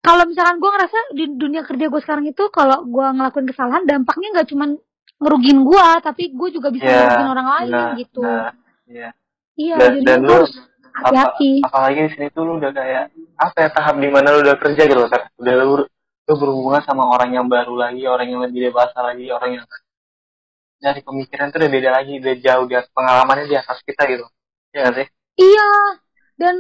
kalau 0.05 0.29
misalkan 0.29 0.61
gue 0.61 0.71
ngerasa 0.71 0.99
di 1.17 1.25
dunia 1.41 1.63
kerja 1.65 1.89
gue 1.89 2.01
sekarang 2.05 2.27
itu 2.29 2.45
kalau 2.53 2.85
gue 2.85 3.07
ngelakuin 3.17 3.49
kesalahan 3.49 3.83
dampaknya 3.89 4.29
nggak 4.37 4.49
cuman 4.53 4.77
ngerugin 5.17 5.59
gue 5.65 5.87
tapi 6.05 6.25
gue 6.37 6.49
juga 6.53 6.69
bisa 6.69 6.85
Iya, 6.85 6.97
ngerugin 7.01 7.29
orang 7.33 7.49
lain 7.49 7.71
Nah, 7.73 7.91
gitu 7.97 8.21
nah, 8.21 8.53
iya. 8.85 9.09
iya 9.57 9.77
Dan, 9.81 9.91
jadi 9.97 10.05
dan 10.05 10.19
lu 10.21 10.35
harus 10.37 10.53
apa, 10.95 11.07
hati-hati 11.09 11.53
apalagi 11.65 11.99
di 12.05 12.11
sini 12.13 12.27
tuh 12.31 12.43
lu 12.45 12.53
udah 12.61 12.71
kayak 12.71 13.05
apa 13.35 13.57
ya 13.59 13.69
tahap 13.73 13.95
di 13.99 14.09
mana 14.13 14.27
lu 14.31 14.39
udah 14.45 14.57
kerja 14.61 14.83
gitu 14.85 15.03
Ter. 15.09 15.23
udah 15.41 15.55
lu, 15.59 15.65
lu 16.29 16.35
berhubungan 16.37 16.83
sama 16.85 17.03
orang 17.09 17.31
yang 17.33 17.47
baru 17.49 17.75
lagi 17.75 18.05
orang 18.05 18.29
yang 18.29 18.41
lebih 18.45 18.71
dewasa 18.71 18.99
lagi 19.01 19.27
orang 19.33 19.59
yang 19.59 19.65
dari 20.79 21.01
pemikiran 21.01 21.49
tuh 21.49 21.59
udah 21.65 21.71
beda 21.73 21.91
lagi 21.97 22.13
udah 22.21 22.35
jauh 22.45 22.65
di 22.69 22.75
atas 22.77 22.93
pengalamannya 22.93 23.47
di 23.49 23.57
atas 23.57 23.81
kita 23.89 24.05
gitu 24.05 24.25
ya 24.77 24.85
nggak 24.85 24.95
sih 25.01 25.07
iya 25.41 25.69
dan 26.37 26.55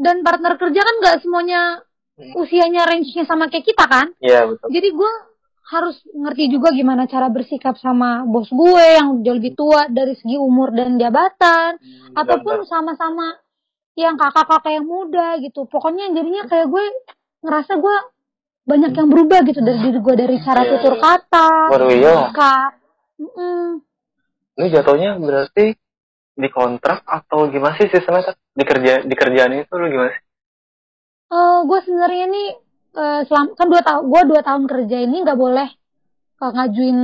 dan 0.00 0.16
partner 0.24 0.54
kerja 0.56 0.80
kan 0.80 0.94
nggak 1.00 1.16
semuanya. 1.24 1.80
Usianya 2.16 2.88
range-nya 2.88 3.24
sama 3.24 3.46
kayak 3.46 3.66
kita 3.68 3.84
kan 3.84 4.06
iya 4.20 4.48
betul 4.48 4.68
jadi 4.72 4.88
gue 4.88 5.12
harus 5.66 5.98
ngerti 6.14 6.46
juga 6.46 6.70
gimana 6.70 7.04
cara 7.04 7.26
bersikap 7.26 7.74
sama 7.76 8.22
bos 8.22 8.46
gue 8.48 8.84
yang 8.96 9.20
jauh 9.20 9.34
lebih 9.34 9.58
tua 9.58 9.90
dari 9.90 10.14
segi 10.14 10.38
umur 10.38 10.70
dan 10.70 10.94
jabatan 10.94 11.76
Hmm, 11.76 12.14
ataupun 12.14 12.62
sama-sama 12.64 13.34
yang 13.98 14.14
kakak-kakak 14.14 14.76
yang 14.76 14.86
muda 14.86 15.40
gitu. 15.40 15.64
Pokoknya 15.66 16.12
jadinya 16.12 16.44
kayak 16.46 16.68
gue 16.68 16.84
ngerasa 17.42 17.80
gue 17.80 17.96
banyak 18.62 18.92
yang 18.94 19.08
berubah 19.08 19.40
gitu 19.42 19.58
dari 19.58 19.78
diri 19.80 19.98
gue 19.98 20.14
dari 20.14 20.36
cara 20.38 20.62
Iya, 20.62 20.70
tutur 20.76 20.94
iya. 20.94 21.02
kata, 21.02 21.48
waduh 21.72 21.90
iya 21.90 22.12
sikap. 22.28 22.70
Mm-mm. 23.16 23.64
lu 24.56 24.66
jatuhnya 24.68 25.10
berarti 25.16 25.64
di 26.36 26.48
kontrak 26.52 27.02
atau 27.04 27.48
gimana 27.48 27.74
sih 27.76 27.88
sistemnya 27.88 28.32
di 28.52 28.64
kerja 28.64 28.92
di 29.02 29.14
kerjaan 29.16 29.52
itu 29.56 29.72
lu 29.74 29.88
gimana 29.88 30.12
sih 30.12 30.22
Eh, 31.26 31.58
gue 31.66 31.78
sebenarnya 31.82 32.24
nih 32.26 32.48
eh, 32.94 33.20
selam 33.26 33.50
kan 33.52 33.66
dua 33.66 33.82
tahun 33.82 34.02
gue 34.06 34.22
dua 34.30 34.40
tahun 34.40 34.64
kerja 34.64 34.96
ini 35.02 35.16
nggak 35.20 35.34
boleh 35.36 35.68
eh, 36.36 36.50
ngajuin 36.54 36.98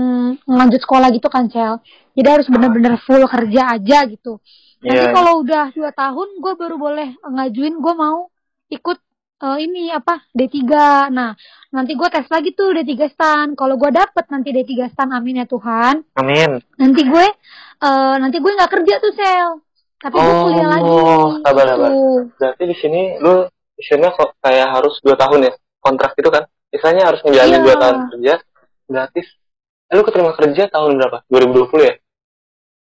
lanjut 0.47 0.81
sekolah 0.81 1.09
gitu 1.11 1.27
kan 1.27 1.51
cel. 1.51 1.83
Jadi 2.13 2.29
harus 2.29 2.47
bener-bener 2.47 3.01
full 3.03 3.25
kerja 3.27 3.75
aja 3.75 3.99
gitu. 4.07 4.39
Nanti 4.83 5.05
Iya. 5.05 5.15
kalau 5.15 5.43
udah 5.43 5.65
dua 5.73 5.91
tahun 5.91 6.29
gue 6.39 6.53
baru 6.55 6.77
boleh 6.77 7.09
ngajuin 7.19 7.75
gue 7.77 7.95
mau 7.95 8.31
ikut 8.69 8.99
eh, 9.43 9.59
ini 9.59 9.91
apa 9.91 10.23
D3. 10.31 10.55
Nah, 11.11 11.35
nanti 11.69 11.93
gue 11.93 12.09
tes 12.09 12.27
lagi 12.31 12.55
tuh 12.55 12.71
D3 12.73 13.11
stan. 13.11 13.47
Kalau 13.53 13.75
gue 13.75 13.91
dapet 13.91 14.23
nanti 14.29 14.49
D3 14.51 14.87
stan 14.87 15.11
amin 15.11 15.43
ya 15.43 15.47
Tuhan. 15.47 15.99
amin 16.15 16.63
Nanti 16.79 17.03
gue 17.03 17.27
eh, 17.83 18.15
nanti 18.23 18.39
gue 18.39 18.53
nggak 18.55 18.71
kerja 18.71 18.95
tuh 18.99 19.13
sel. 19.13 19.51
Tapi 19.99 20.15
gue 20.15 20.31
Oh, 20.31 20.43
kuliah 20.47 20.69
lagi. 20.69 20.91
sabar, 21.43 21.67
sabar. 21.69 21.91
gitu. 21.91 22.03
berarti 22.35 22.63
di 22.65 22.77
sini 22.77 23.03
lu 23.19 23.47
isinya 23.83 24.15
kok 24.15 24.39
kayak 24.39 24.71
harus 24.71 24.95
dua 25.03 25.19
tahun 25.19 25.51
ya 25.51 25.53
kontrak 25.79 26.15
itu 26.15 26.31
kan 26.31 26.47
misalnya 26.71 27.03
harus 27.11 27.21
ngejalanin 27.21 27.53
Iya. 27.53 27.67
dua 27.67 27.77
tahun 27.77 27.97
kerja 28.09 28.35
berarti 28.87 29.21
eh, 29.91 29.95
lu 29.95 30.03
keterima 30.03 30.33
kerja 30.33 30.63
tahun 30.69 30.91
berapa 30.97 31.19
2020 31.27 31.83
ya 31.83 31.95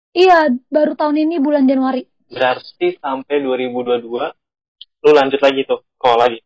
Iya, 0.09 0.37
baru 0.67 0.97
tahun 0.97 1.21
ini 1.21 1.37
bulan 1.37 1.69
Januari. 1.69 2.01
berarti 2.25 2.97
sampai 2.97 3.39
2022 3.39 4.09
lu 4.99 5.11
lanjut 5.11 5.37
lagi 5.39 5.61
tuh 5.63 5.85
sekolah 5.95 6.17
lagi 6.19 6.39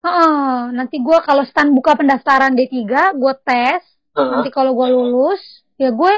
Heeh, 0.00 0.70
nanti 0.70 1.02
gue 1.02 1.18
kalau 1.20 1.42
stan 1.42 1.74
buka 1.74 1.98
pendaftaran 1.98 2.54
D3, 2.54 2.86
gue 3.12 3.34
tes. 3.42 3.82
Nanti 4.14 4.48
kalau 4.48 4.70
gue 4.72 4.86
lulus, 4.86 5.42
ya 5.74 5.90
gue 5.90 6.12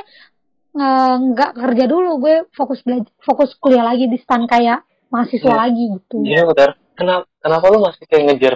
nggak 0.77 1.57
kerja 1.57 1.85
dulu, 1.89 2.21
gue 2.21 2.35
fokus 2.53 2.85
belajar, 2.85 3.09
fokus 3.19 3.57
kuliah 3.57 3.83
lagi 3.83 4.05
di 4.07 4.21
stan 4.21 4.45
kayak 4.45 4.85
mahasiswa 5.09 5.49
Iya. 5.49 5.57
lagi 5.57 5.85
gitu. 5.97 6.17
Iya 6.21 6.43
benar. 6.45 6.71
Kenapa 6.99 7.25
kenapa 7.43 7.65
lu 7.73 7.79
masih 7.87 8.05
kayak 8.11 8.25
ngejar? 8.27 8.55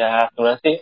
Ya 0.00 0.08
sebenarnya 0.32 0.60
sih 0.64 0.76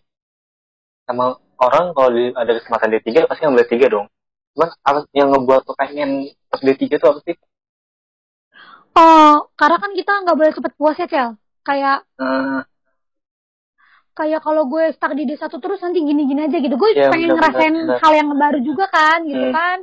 sama 1.06 1.24
orang 1.66 1.86
kalau 1.96 2.10
di, 2.16 2.24
ada 2.42 2.52
kesempatan 2.56 2.88
D3 2.92 3.26
pasti 3.28 3.42
ngambil 3.44 3.62
D3 3.66 3.86
dong. 3.94 4.06
Cuman 4.54 4.68
apa 4.88 4.98
yang 5.18 5.28
ngebuat 5.32 5.62
lu 5.68 5.74
pengen 5.80 6.10
pas 6.50 6.60
D3 6.66 6.94
itu 6.98 7.06
apa 7.10 7.20
sih? 7.26 7.36
Oh, 8.96 9.48
karena 9.58 9.76
kan 9.82 9.92
kita 9.98 10.10
nggak 10.22 10.36
boleh 10.38 10.52
cepet 10.56 10.72
puas 10.78 10.96
ya, 10.98 11.06
Cel. 11.12 11.28
Kayak 11.66 11.96
Nah, 12.18 12.64
kayak 14.18 14.40
kalau 14.46 14.62
gue 14.68 14.84
stuck 14.92 15.12
di 15.16 15.24
D1 15.28 15.56
terus 15.62 15.80
nanti 15.80 15.98
gini-gini 16.02 16.40
aja 16.46 16.58
gitu. 16.60 16.74
Gue 16.76 16.90
Iya, 16.94 17.08
pengen 17.10 17.30
benar, 17.30 17.38
ngerasain 17.38 17.74
benar. 17.80 18.00
hal 18.02 18.12
yang 18.18 18.28
baru 18.36 18.58
juga 18.60 18.84
kan, 18.90 19.18
gitu 19.24 19.46
Hmm. 19.46 19.54
kan. 19.54 19.78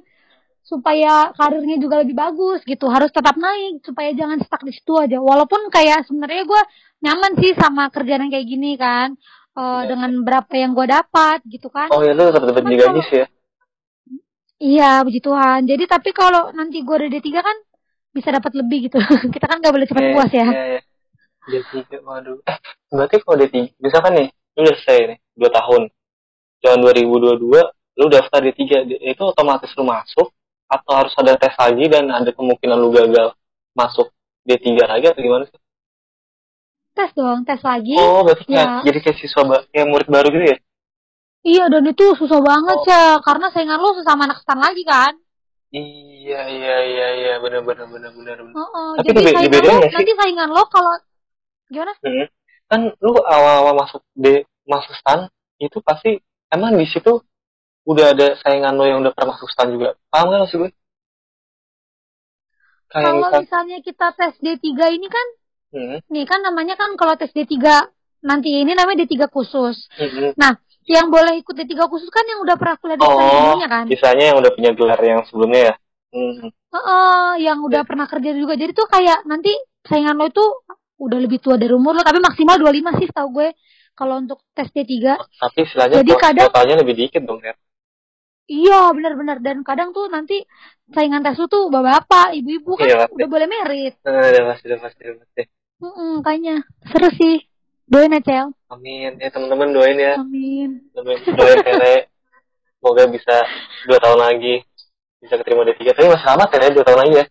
Supaya 0.67 1.31
karirnya 1.31 1.79
juga 1.79 2.03
lebih 2.03 2.11
bagus 2.13 2.59
gitu. 2.61 2.91
Harus 2.91 3.07
tetap 3.09 3.33
naik 3.35 3.79
supaya 3.81 4.11
jangan 4.11 4.35
stuck 4.39 4.61
di 4.61 4.75
situ 4.75 4.93
aja. 4.93 5.15
Walaupun 5.17 5.71
kayak 5.71 6.03
sebenarnya 6.03 6.43
gue 6.43 6.61
nyaman 6.99 7.31
sih 7.39 7.55
sama 7.55 7.87
kerjaan 7.87 8.27
yang 8.27 8.33
kayak 8.33 8.45
gini 8.45 8.75
kan. 8.75 9.15
Eh, 9.55 9.63
Iya. 9.63 9.89
dengan 9.89 10.11
berapa 10.21 10.53
yang 10.53 10.71
gue 10.71 10.85
dapat 10.85 11.39
gitu 11.47 11.67
kan. 11.67 11.87
oh 11.89 12.03
ya 12.03 12.11
lu 12.11 12.29
dapat 12.29 12.51
dapat 12.51 12.61
kalau- 12.67 13.01
sih 13.03 13.23
ya. 13.23 13.27
Iya, 14.57 14.91
puji 15.01 15.19
Tuhan. 15.19 15.59
Jadi 15.65 15.83
tapi 15.85 16.09
kalau 16.11 16.49
nanti 16.51 16.81
gue 16.81 16.95
udah 16.95 17.07
D3 17.07 17.29
kan 17.31 17.57
bisa 18.11 18.29
dapat 18.29 18.51
lebih 18.53 18.89
gitu. 18.89 18.97
kita 19.33 19.45
kan 19.45 19.57
nggak 19.57 19.71
boleh 19.71 19.85
cepat 19.85 20.03
Iya, 20.03 20.11
puas 20.11 20.31
ya. 20.31 20.47
Iya, 20.47 20.63
iya. 20.67 20.81
D3, 21.47 21.73
waduh. 22.03 22.37
Eh, 22.43 22.57
berarti 22.91 23.15
kalau 23.21 23.37
D3, 23.39 23.55
misalkan 23.79 24.11
nih, 24.13 24.27
lu 24.51 24.61
udah 24.61 24.75
selesai 24.75 24.99
nih, 25.07 25.17
2 25.33 25.49
tahun. 25.49 25.81
Tahun 26.59 26.79
2022, 26.81 27.61
lu 27.95 28.05
daftar 28.09 28.39
D3, 28.43 28.61
D- 28.83 28.99
itu 28.99 29.23
otomatis 29.23 29.69
lu 29.73 29.85
masuk, 29.85 30.27
atau 30.67 30.91
harus 30.93 31.13
ada 31.15 31.39
tes 31.39 31.55
lagi 31.55 31.85
dan 31.87 32.11
ada 32.11 32.29
kemungkinan 32.29 32.77
lu 32.77 32.91
gagal 32.91 33.31
masuk 33.71 34.11
D3 34.43 34.75
lagi 34.83 35.05
atau 35.07 35.21
gimana 35.21 35.43
sih? 35.47 35.59
Tes 36.91 37.11
dong, 37.13 37.45
tes 37.45 37.61
lagi. 37.61 37.93
Oh, 37.95 38.25
berarti 38.25 38.49
Ya. 38.49 38.81
jadi 38.81 38.99
kayak 38.99 39.17
siswa, 39.17 39.43
kayak 39.69 39.87
murid 39.87 40.07
baru 40.09 40.27
gitu 40.27 40.45
ya? 40.49 40.57
Iya, 41.47 41.63
dan 41.71 41.83
itu 41.85 42.05
susah 42.17 42.41
banget, 42.41 42.75
Oh. 42.75 42.83
Cel. 42.83 43.21
Karena 43.23 43.47
saingan 43.53 43.79
lo 43.79 43.95
sesama 43.95 44.27
anak 44.27 44.41
stan 44.41 44.59
lagi 44.59 44.83
kan. 44.83 45.13
Iya, 45.69 46.41
iya, 46.49 46.75
iya, 46.83 47.07
iya, 47.15 47.33
benar, 47.39 47.61
benar, 47.61 47.87
benar, 47.87 48.11
benar. 48.11 48.35
benar. 48.41 48.55
Heeh, 48.55 48.89
Tapi 48.99 49.07
jadi 49.13 49.31
saingan 49.31 49.63
lo, 49.63 49.75
sih? 49.79 49.91
nanti 49.93 50.11
saingan 50.17 50.49
lo 50.51 50.63
kalau 50.67 50.93
gimana? 51.67 51.93
Hmm. 52.01 52.27
kan 52.67 52.81
lu 52.99 53.15
awal-awal 53.23 53.79
masuk 53.79 54.03
di 54.11 54.43
masuk 54.67 54.91
stan 54.99 55.31
itu 55.55 55.79
pasti 55.79 56.19
emang 56.51 56.75
di 56.75 56.83
situ 56.83 57.23
udah 57.87 58.05
ada 58.11 58.35
saingan 58.37 58.75
lo 58.75 58.83
yang 58.83 58.99
udah 58.99 59.15
pernah 59.15 59.31
masuk 59.33 59.47
stan 59.47 59.71
juga 59.71 59.95
paham 60.07 60.27
kan 60.27 60.39
maksud 60.43 60.57
gue 60.59 60.71
kayak 62.87 63.03
Kalau 63.03 63.19
misal 63.21 63.39
misalnya 63.43 63.77
kita 63.79 64.07
tes 64.11 64.33
D3 64.39 64.63
ini 64.91 65.07
kan, 65.07 65.27
hmm, 65.71 65.97
nih 66.07 66.23
kan 66.23 66.39
namanya 66.39 66.75
kan 66.75 66.95
kalau 66.95 67.15
tes 67.15 67.31
D3 67.31 67.55
nanti 68.23 68.49
ini 68.49 68.71
namanya 68.71 69.03
D3 69.03 69.27
khusus. 69.27 69.87
hmm, 69.95 70.31
hmm. 70.35 70.53
Yang 70.87 71.07
boleh 71.11 71.33
ikut 71.37 71.51
D3 71.53 71.83
khusus 71.83 72.07
kan 72.07 72.23
yang 72.23 72.39
udah 72.39 72.55
pernah 72.55 72.79
kuliah 72.79 72.95
di 72.95 73.03
oh 73.03 73.11
sebelumnya 73.11 73.67
kan? 73.67 73.83
misalnya 73.87 74.25
yang 74.31 74.37
udah 74.39 74.51
punya 74.55 74.71
gelar 74.71 74.99
yang 74.99 75.19
sebelumnya 75.27 75.61
ya 75.61 75.75
hmm. 76.15 76.47
Heeh, 76.47 77.27
yang 77.43 77.59
udah 77.59 77.83
Iya. 77.83 77.87
pernah 77.87 78.07
kerja 78.07 78.31
juga. 78.31 78.53
Jadi 78.55 78.71
tuh 78.71 78.87
kayak 78.87 79.23
nanti 79.23 79.51
saingan 79.83 80.15
lo 80.15 80.27
itu 80.27 80.43
udah 80.97 81.19
lebih 81.19 81.39
tua 81.39 81.55
dari 81.55 81.71
umur 81.71 81.91
lo, 81.91 82.03
tapi 82.03 82.19
maksimal 82.19 82.55
25 82.55 82.99
sih 82.99 83.07
tau 83.09 83.27
gue. 83.29 83.51
Kalau 83.91 84.15
untuk 84.15 84.39
tes 84.51 84.71
D3. 84.71 85.19
tapi 85.35 85.59
istilahnya 85.59 85.99
Jadi 85.99 86.11
kadang- 86.15 86.47
totalnya 86.47 86.75
lebih 86.79 86.95
dikit 86.95 87.23
dong 87.23 87.43
ya 87.43 87.51
Iya, 88.47 88.91
benar-benar. 88.91 89.37
Dan 89.39 89.61
kadang 89.61 89.91
tuh 89.91 90.07
nanti 90.07 90.39
saingan 90.87 91.19
tes 91.19 91.35
lu 91.35 91.45
tuh 91.45 91.67
bapak-bapak, 91.67 92.31
ibu-ibu 92.33 92.71
kan 92.73 92.87
Iya, 92.87 92.99
udah 93.11 93.27
boleh 93.27 93.45
merit. 93.45 93.93
nah, 94.01 94.23
udah 94.23 94.43
pasti 94.49 94.65
udah 94.65 94.79
pasti 94.81 95.01
udah 95.03 95.17
pasti 95.19 95.41
Heeh, 95.77 96.13
kayaknya 96.21 96.55
seru 96.85 97.09
sih. 97.13 97.37
Doain 97.85 98.11
ya, 98.11 98.19
Cel. 98.19 98.47
amin 98.67 99.15
ya 99.15 99.31
teman-teman 99.31 99.71
doain 99.71 99.95
ya 99.95 100.19
Amin. 100.19 100.83
doain, 100.91 101.23
doain 101.23 101.59
Tere 101.61 102.11
semoga 102.75 103.07
bisa 103.07 103.35
dua 103.87 103.95
tahun 103.97 104.19
lagi 104.19 104.59
bisa 105.17 105.39
keterima 105.39 105.63
D3 105.63 105.95
tapi 105.95 106.03
masih 106.05 106.27
lama 106.27 106.45
Tere 106.51 106.75
dua 106.75 106.83
tahun 106.83 106.99
lagi 106.99 107.13
ya 107.15 107.25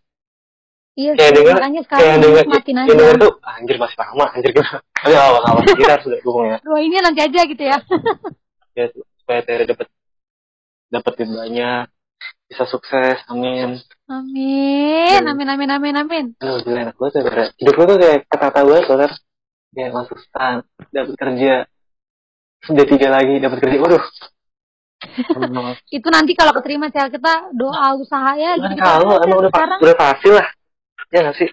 Iya 0.96 1.10
Kayak 1.12 1.28
sih, 1.28 1.36
denger- 1.36 1.56
makanya 1.60 1.82
kayak 1.84 1.84
sekarang 1.84 2.20
denger 2.24 2.40
nikmatin 2.42 2.76
aja. 2.78 2.88
denger 2.88 3.14
tuh 3.20 3.32
"Ah, 3.44 3.52
anjir 3.54 3.76
masih 3.76 3.96
lama 4.00 4.24
anjir 4.32 4.50
gitu 4.50 4.64
tapi 4.96 5.12
awal 5.12 5.42
kita 5.60 5.92
harus 5.92 6.06
dukung 6.24 6.44
ya 6.48 6.56
Doainnya 6.64 7.00
nanti 7.04 7.20
aja 7.20 7.40
gitu 7.44 7.62
ya. 7.62 7.78
ya 8.80 8.84
supaya 9.20 9.40
Tere 9.44 9.62
dapat 9.68 9.86
dapat 10.88 11.12
duit 11.16 11.30
banyak. 11.30 11.84
Bisa 12.46 12.64
sukses. 12.64 13.18
Amin. 13.26 13.82
Amin, 14.06 15.18
Hmm. 15.18 15.30
amin, 15.30 15.48
amin, 15.48 15.70
amin, 15.72 15.94
amin. 15.96 16.24
aduh 16.38 16.62
gila 16.62 16.78
enak 16.80 16.96
banget 16.96 17.12
ya 17.12 17.22
Tere 17.24 17.44
hidup 17.56 17.74
lo 17.74 17.84
tuh 17.84 17.96
kayak 17.98 18.18
ketata 18.30 18.60
banget 18.62 18.84
loh 18.86 18.96
Ter 18.96 19.12
kayak 19.72 19.90
masuk 19.92 20.18
stan 20.20 20.56
dapat 20.88 21.14
kerja. 21.16 21.54
Sudah 22.62 22.84
tiga 22.84 23.08
lagi 23.10 23.34
dapat 23.36 23.58
kerja. 23.60 23.76
Waduh. 23.78 24.04
Itu 25.92 26.08
nanti 26.08 26.32
kalau 26.32 26.52
keterima 26.52 26.88
Cel 26.88 27.10
kita 27.10 27.50
doa 27.52 27.94
usaha 27.94 28.32
ya. 28.34 28.54
Kan 28.56 28.72
gitu. 28.72 28.80
kalau 28.80 29.18
emang 29.20 29.38
udah, 29.42 29.50
sekarang. 29.52 29.78
udah 29.82 29.96
pasti 29.96 30.28
lah. 30.30 30.46
Ya 31.08 31.18
nggak 31.22 31.36
sih? 31.36 31.50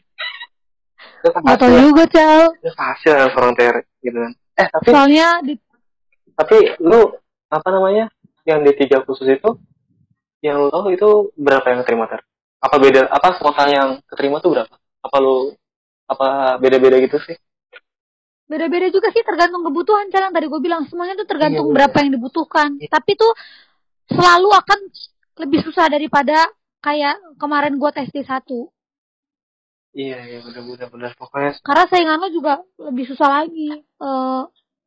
Udah 1.19 1.32
Gak 1.34 1.43
pasti 1.43 1.58
tau 1.58 1.67
lah 1.67 1.82
juga 1.82 2.04
Cel. 2.08 2.41
udah 2.54 2.76
pasti 2.76 3.08
lah 3.10 3.28
seorang 3.28 3.54
Tere 3.54 3.82
gitu 4.00 4.17
kan. 4.17 4.32
Eh 4.54 4.67
tapi 4.69 4.88
Soalnya 4.88 5.28
di 5.41 5.54
tapi 6.34 6.58
lu 6.80 7.02
apa 7.48 7.67
namanya 7.69 8.06
yang 8.43 8.63
di 8.63 8.71
tiga 8.75 9.03
khusus 9.08 9.27
itu 9.27 9.49
yang 10.43 10.60
lu 10.60 10.69
tahu 10.69 10.91
itu 10.91 11.10
berapa 11.39 11.63
yang 11.71 11.79
keterima 11.84 12.06
ter? 12.12 12.19
Apa 12.60 12.75
beda 12.79 13.08
apa 13.08 13.39
kuota 13.39 13.63
yang 13.71 13.99
keterima 14.08 14.43
tuh 14.43 14.56
berapa? 14.56 14.75
Apa 15.03 15.17
lu 15.23 15.56
apa 16.08 16.60
beda-beda 16.60 16.99
gitu 16.99 17.19
sih? 17.23 17.36
Beda-beda 18.43 18.91
juga 18.91 19.08
sih 19.15 19.23
tergantung 19.23 19.63
kebutuhan 19.63 20.12
yang 20.12 20.36
tadi 20.36 20.47
gue 20.51 20.62
bilang. 20.62 20.84
Semuanya 20.91 21.15
tuh 21.15 21.27
tergantung 21.27 21.71
Iya, 21.71 21.75
berapa 21.79 21.97
yang 22.03 22.12
dibutuhkan. 22.19 22.75
Tapi 22.75 23.12
tuh 23.15 23.32
selalu 24.12 24.51
akan 24.51 24.79
lebih 25.47 25.60
susah 25.63 25.88
daripada 25.88 26.43
kayak 26.84 27.15
kemarin 27.39 27.79
gue 27.79 27.89
tes 27.95 28.12
D1 28.12 28.43
iya 29.93 30.25
iya 30.25 30.39
benar 30.41 30.89
benar 30.89 31.12
pokoknya 31.13 31.62
karena 31.62 31.86
saingan 31.86 32.17
lo 32.17 32.27
juga 32.34 32.65
lebih 32.82 33.06
susah 33.13 33.29
lagi. 33.29 33.77
Eh, 33.77 34.41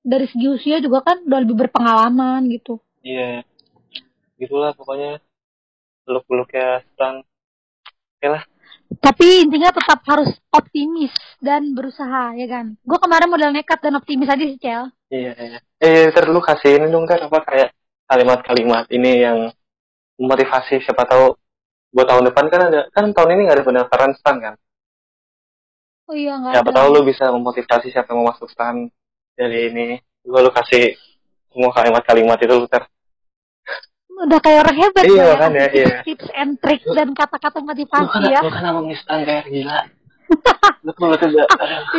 dari 0.06 0.26
segi 0.30 0.46
usia 0.46 0.78
juga 0.78 1.02
kan 1.02 1.22
udah 1.26 1.40
lebih 1.42 1.56
berpengalaman 1.66 2.46
gitu 2.50 2.78
iya. 3.06 3.30
Gitulah 4.34 4.74
pokoknya. 4.74 5.22
Peluk-peluk 6.06 6.50
ya 6.54 6.82
stan 6.94 7.22
tapi 9.02 9.42
intinya 9.42 9.74
tetap 9.74 9.98
harus 10.06 10.30
optimis 10.54 11.10
dan 11.42 11.74
berusaha 11.74 12.38
ya 12.38 12.46
kan? 12.46 12.78
Gue 12.86 12.98
kemarin 13.02 13.28
modal 13.28 13.50
nekat 13.50 13.82
dan 13.82 13.98
optimis 13.98 14.30
aja 14.30 14.44
sih 14.46 14.58
Cel. 14.62 14.94
Iya 15.10 15.32
iya. 15.34 15.58
Eh 15.82 16.08
lu 16.30 16.38
kasih 16.38 16.78
ini 16.78 16.86
dong 16.88 17.04
ter 17.04 17.26
apa 17.26 17.38
kayak 17.42 17.70
kalimat-kalimat 18.06 18.86
ini 18.94 19.26
yang 19.26 19.38
memotivasi 20.16 20.80
siapa 20.86 21.02
tahu 21.02 21.34
buat 21.90 22.06
tahun 22.06 22.30
depan 22.30 22.46
kan 22.46 22.60
ada 22.70 22.80
kan 22.94 23.10
tahun 23.10 23.36
ini 23.36 23.40
nggak 23.50 23.58
ada 23.58 23.66
pendaftaran 23.66 24.12
stan 24.16 24.36
kan? 24.38 24.54
Oh 26.06 26.14
iya 26.14 26.38
nggak 26.38 26.54
siapa 26.54 26.70
ada. 26.70 26.78
tahu 26.78 26.86
lu 26.94 27.00
bisa 27.02 27.24
memotivasi 27.34 27.90
siapa 27.90 28.14
yang 28.14 28.22
mau 28.22 28.30
masuk 28.30 28.46
stan 28.48 28.86
dari 29.34 29.74
ini. 29.74 29.98
Gue 30.22 30.40
lu 30.46 30.50
kasih 30.54 30.94
semua 31.50 31.74
kalimat-kalimat 31.74 32.38
itu 32.38 32.54
lu 32.54 32.70
ter 32.70 32.86
udah 34.16 34.38
kayak 34.40 34.60
orang 34.64 34.76
hebat 34.80 35.04
Iya, 35.04 35.12
ya, 35.12 35.24
makanya, 35.28 35.64
kasih 35.68 35.76
iya. 35.84 35.96
tips 36.02 36.28
and 36.32 36.52
trick 36.56 36.80
dan 36.88 37.08
kata-kata 37.12 37.56
lu 37.56 37.60
kan 37.60 37.64
motivasi 37.68 38.18
ya 38.24 38.40
lu 38.40 38.48
kan 38.48 38.64
abang 38.64 38.88
stan 38.96 39.20
kayak 39.22 39.44
gila. 39.46 39.80
Lu 40.86 40.90
lu 40.90 41.14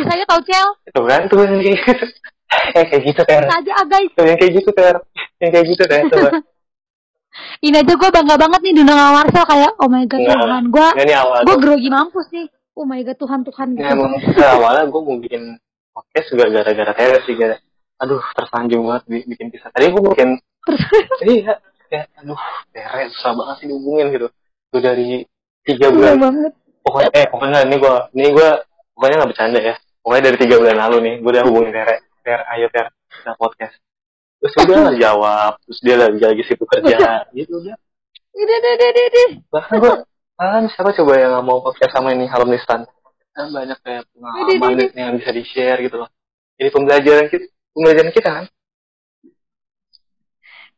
aja 0.04 0.24
tau 0.28 0.40
Cel? 0.44 0.68
Itu 0.84 1.00
kan 1.06 1.20
tuh 1.30 1.38
yang 1.44 1.60
kayak 1.64 1.78
gitu. 1.80 2.04
Kayak 2.48 2.86
kayak 2.92 3.02
gitu 3.08 3.20
ter. 3.24 3.40
Bisa 3.40 3.56
aja 3.56 3.72
ah 3.72 3.86
guys. 3.86 4.10
Tuh 4.12 4.24
yang 4.26 4.38
kayak 4.40 4.52
gitu 4.52 4.70
ter. 4.72 4.94
Yang 5.40 5.50
kayak 5.54 5.66
gitu 5.72 5.82
ter 5.86 5.98
coba. 6.08 6.30
Ini 7.64 7.76
aja 7.78 7.92
gue 7.94 8.10
bangga 8.10 8.34
banget 8.34 8.60
nih 8.66 8.72
diundang 8.74 8.98
sama 8.98 9.12
Marcel 9.22 9.44
kayak 9.46 9.72
oh 9.78 9.88
my 9.88 10.04
god 10.04 10.20
Nggak. 10.20 10.38
Tuhan. 10.42 10.64
Gue 10.68 10.88
Nggak, 10.90 11.04
ini 11.06 11.14
awal 11.14 11.38
gue 11.46 11.56
grogi 11.56 11.88
mampus 11.88 12.26
nih. 12.34 12.46
Oh 12.74 12.84
my 12.84 13.00
god 13.00 13.18
Tuhan 13.18 13.40
Tuhan 13.46 13.68
gitu 13.74 13.84
emang 13.86 14.12
nggak, 14.16 14.50
awalnya 14.54 14.82
gue 14.86 15.00
mau 15.02 15.16
bikin 15.18 15.42
podcast 15.90 16.26
juga 16.30 16.44
gara-gara 16.48 16.92
Tere 16.94 17.18
sih 17.26 17.34
gara 17.34 17.56
aduh 17.98 18.22
tersanjung 18.32 18.86
banget 18.86 19.02
bi- 19.10 19.26
bikin 19.26 19.50
kisah. 19.50 19.70
Tadi 19.70 19.90
gue 19.90 20.02
bikin 20.14 20.28
iya 21.26 21.58
kayak 21.88 22.06
aduh 22.20 22.40
Tere 22.70 23.02
susah 23.16 23.32
banget 23.34 23.54
sih 23.60 23.66
dihubungin 23.72 24.06
gitu. 24.12 24.28
Gue 24.68 24.80
dari 24.84 25.24
tiga 25.64 25.88
Iya 25.88 25.94
bulan. 25.94 26.16
banget. 26.20 26.52
Pokoknya 26.84 27.10
eh 27.12 27.26
pokoknya 27.28 27.58
ini 27.68 27.76
gue 27.76 27.94
ini 28.16 28.28
gue 28.32 28.48
pokoknya 28.96 29.16
nggak 29.20 29.30
bercanda 29.32 29.60
ya. 29.60 29.74
Pokoknya 30.04 30.22
dari 30.30 30.36
tiga 30.40 30.56
bulan 30.60 30.76
lalu 30.88 30.96
nih 31.04 31.14
gue 31.24 31.30
udah 31.32 31.44
hubungin 31.48 31.72
Tere. 31.72 31.96
Tere 32.24 32.44
ayo 32.56 32.66
Tere 32.68 32.88
kita 33.08 33.32
podcast. 33.36 33.76
Terus 34.38 34.52
dia 34.54 34.76
nggak 34.84 34.98
jawab 35.00 35.52
terus 35.64 35.78
dia 35.82 35.96
lagi 35.98 36.20
lagi 36.20 36.42
sibuk 36.46 36.68
kerja. 36.68 36.96
Gitu 37.32 37.52
udah. 37.52 37.76
Udah, 38.38 38.56
udah, 38.62 38.72
udah, 38.78 39.04
udah, 39.10 39.28
bahkan 39.50 39.74
gue 39.82 39.94
kan 40.38 40.62
siapa 40.70 40.94
coba 40.94 41.12
yang 41.18 41.30
nggak 41.34 41.46
mau 41.48 41.58
podcast 41.58 41.90
sama 41.90 42.14
ini 42.14 42.30
alumnistan 42.30 42.86
kan 43.34 43.50
banyak 43.50 43.78
kayak 43.82 44.06
pengalaman 44.14 44.78
yang 44.94 45.18
bisa 45.18 45.30
di 45.34 45.42
share 45.42 45.82
gitu 45.82 45.98
loh. 45.98 46.10
Ini 46.58 46.70
pembelajaran 46.70 47.26
kita 47.26 47.50
pembelajaran 47.74 48.10
kita 48.14 48.28
kan 48.30 48.44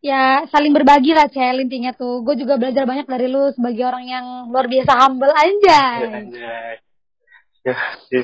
Ya, 0.01 0.49
saling 0.49 0.73
berbagi 0.73 1.13
lah, 1.13 1.29
Cel, 1.29 1.61
intinya 1.61 1.93
tuh. 1.93 2.25
Gue 2.25 2.33
juga 2.37 2.57
belajar 2.57 2.89
banyak 2.89 3.05
dari 3.05 3.29
lu 3.29 3.53
sebagai 3.53 3.85
orang 3.85 4.05
yang 4.09 4.27
luar 4.49 4.65
biasa 4.65 4.93
humble 4.97 5.33
anjay. 5.33 6.01
anjay 6.09 6.81
ya 7.65 7.77
ya, 8.09 8.23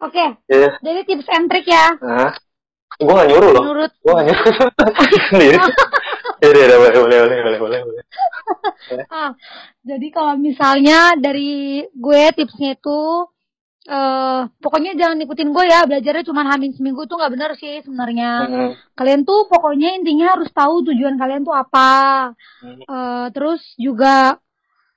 Oke, 0.00 0.24
ya. 0.50 0.68
jadi 0.82 1.00
tips 1.06 1.28
and 1.30 1.46
trick 1.46 1.66
ya. 1.68 1.94
nah 2.02 2.32
gue 3.00 3.14
gak 3.14 3.28
nyuruh 3.30 3.50
loh 3.54 3.62
Menurut 3.62 3.92
gue 3.94 4.12
gak 4.12 4.26
nyuruh 4.26 4.70
sendiri 5.30 5.56
ya 6.42 6.48
udah, 6.50 6.76
boleh 6.80 6.92
boleh 6.98 7.18
boleh 7.20 7.38
boleh 7.44 7.58
boleh 7.60 7.80
boleh 7.84 8.02
ah, 9.12 9.30
jadi 9.84 10.06
kalau 10.10 10.34
misalnya 10.40 11.14
dari 11.20 11.84
gue 11.86 12.22
tipsnya 12.34 12.74
itu 12.74 13.00
eh 13.90 14.40
pokoknya 14.62 14.94
jangan 14.94 15.18
ikutin 15.18 15.50
gue 15.50 15.64
ya 15.66 15.82
belajarnya 15.82 16.22
cuma 16.22 16.46
hamil 16.46 16.70
seminggu 16.78 17.10
tuh 17.10 17.18
nggak 17.18 17.32
bener 17.34 17.50
sih 17.58 17.82
sebenarnya 17.82 18.30
Hmm, 18.46 18.70
kalian 18.94 19.26
tuh 19.26 19.50
pokoknya 19.50 19.98
intinya 19.98 20.38
harus 20.38 20.46
tahu 20.54 20.86
tujuan 20.86 21.18
kalian 21.18 21.42
tuh 21.42 21.54
apa 21.58 21.90
hmm, 22.62 22.86
Eh, 22.86 23.26
terus 23.34 23.58
juga 23.74 24.38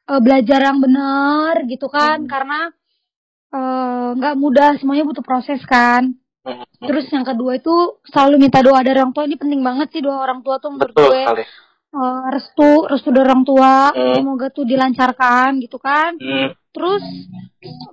eh, 0.06 0.22
belajar 0.22 0.60
yang 0.70 0.78
benar 0.78 1.66
gitu 1.66 1.90
kan 1.90 2.22
Hmm. 2.22 2.30
karena 2.30 2.60
nggak 4.14 4.36
mudah 4.38 4.78
semuanya 4.82 5.06
butuh 5.06 5.22
proses 5.26 5.62
kan 5.66 6.14
hmm. 6.46 6.66
terus 6.86 7.06
yang 7.14 7.26
kedua 7.26 7.58
itu 7.58 7.74
selalu 8.10 8.46
minta 8.50 8.62
doa 8.66 8.82
dari 8.82 8.98
orang 8.98 9.14
tua 9.14 9.26
ini 9.26 9.38
penting 9.38 9.62
banget 9.62 9.90
sih 9.94 10.02
doa 10.02 10.22
orang 10.22 10.42
tua 10.42 10.58
tuh 10.58 10.74
menurut 10.74 10.94
betul 10.94 11.10
gue 11.10 11.22
sekali 11.26 11.46
Eh, 11.94 12.26
restu 12.34 12.90
restu 12.90 13.14
dari 13.14 13.22
orang 13.30 13.46
tua 13.46 13.94
Hmm. 13.94 14.18
semoga 14.18 14.50
tuh 14.50 14.66
dilancarkan 14.66 15.62
gitu 15.62 15.78
kan 15.78 16.18
hmm. 16.18 16.50
Terus 16.74 17.04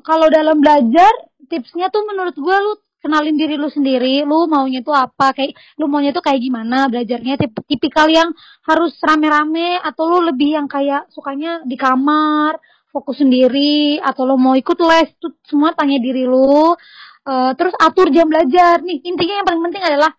kalau 0.02 0.26
dalam 0.32 0.58
belajar 0.58 1.12
tipsnya 1.46 1.92
tuh 1.92 2.02
menurut 2.08 2.34
gue 2.34 2.56
lu 2.64 2.72
kenalin 3.00 3.36
diri 3.36 3.56
lu 3.60 3.68
sendiri 3.68 4.24
lu 4.24 4.48
maunya 4.48 4.80
tuh 4.80 4.96
apa 4.96 5.36
kayak 5.36 5.52
lu 5.76 5.86
maunya 5.86 6.10
tuh 6.10 6.24
kayak 6.24 6.40
gimana 6.40 6.88
belajarnya 6.88 7.36
Tip- 7.36 7.64
tipikal 7.68 8.08
yang 8.08 8.32
harus 8.64 8.96
rame-rame 9.04 9.78
atau 9.80 10.08
lu 10.08 10.18
lebih 10.32 10.56
yang 10.56 10.66
kayak 10.66 11.08
sukanya 11.12 11.60
di 11.64 11.76
kamar 11.76 12.56
fokus 12.90 13.22
sendiri 13.22 14.02
atau 14.02 14.26
lu 14.26 14.34
mau 14.34 14.58
ikut 14.58 14.76
les 14.82 15.12
tuh 15.22 15.36
semua 15.46 15.76
tanya 15.76 16.00
diri 16.02 16.26
lu 16.26 16.74
Eh, 17.20 17.52
terus 17.54 17.76
atur 17.76 18.08
jam 18.08 18.26
belajar. 18.26 18.80
Nih 18.80 19.04
intinya 19.04 19.44
yang 19.44 19.46
paling 19.46 19.62
penting 19.68 19.84
adalah 19.84 20.10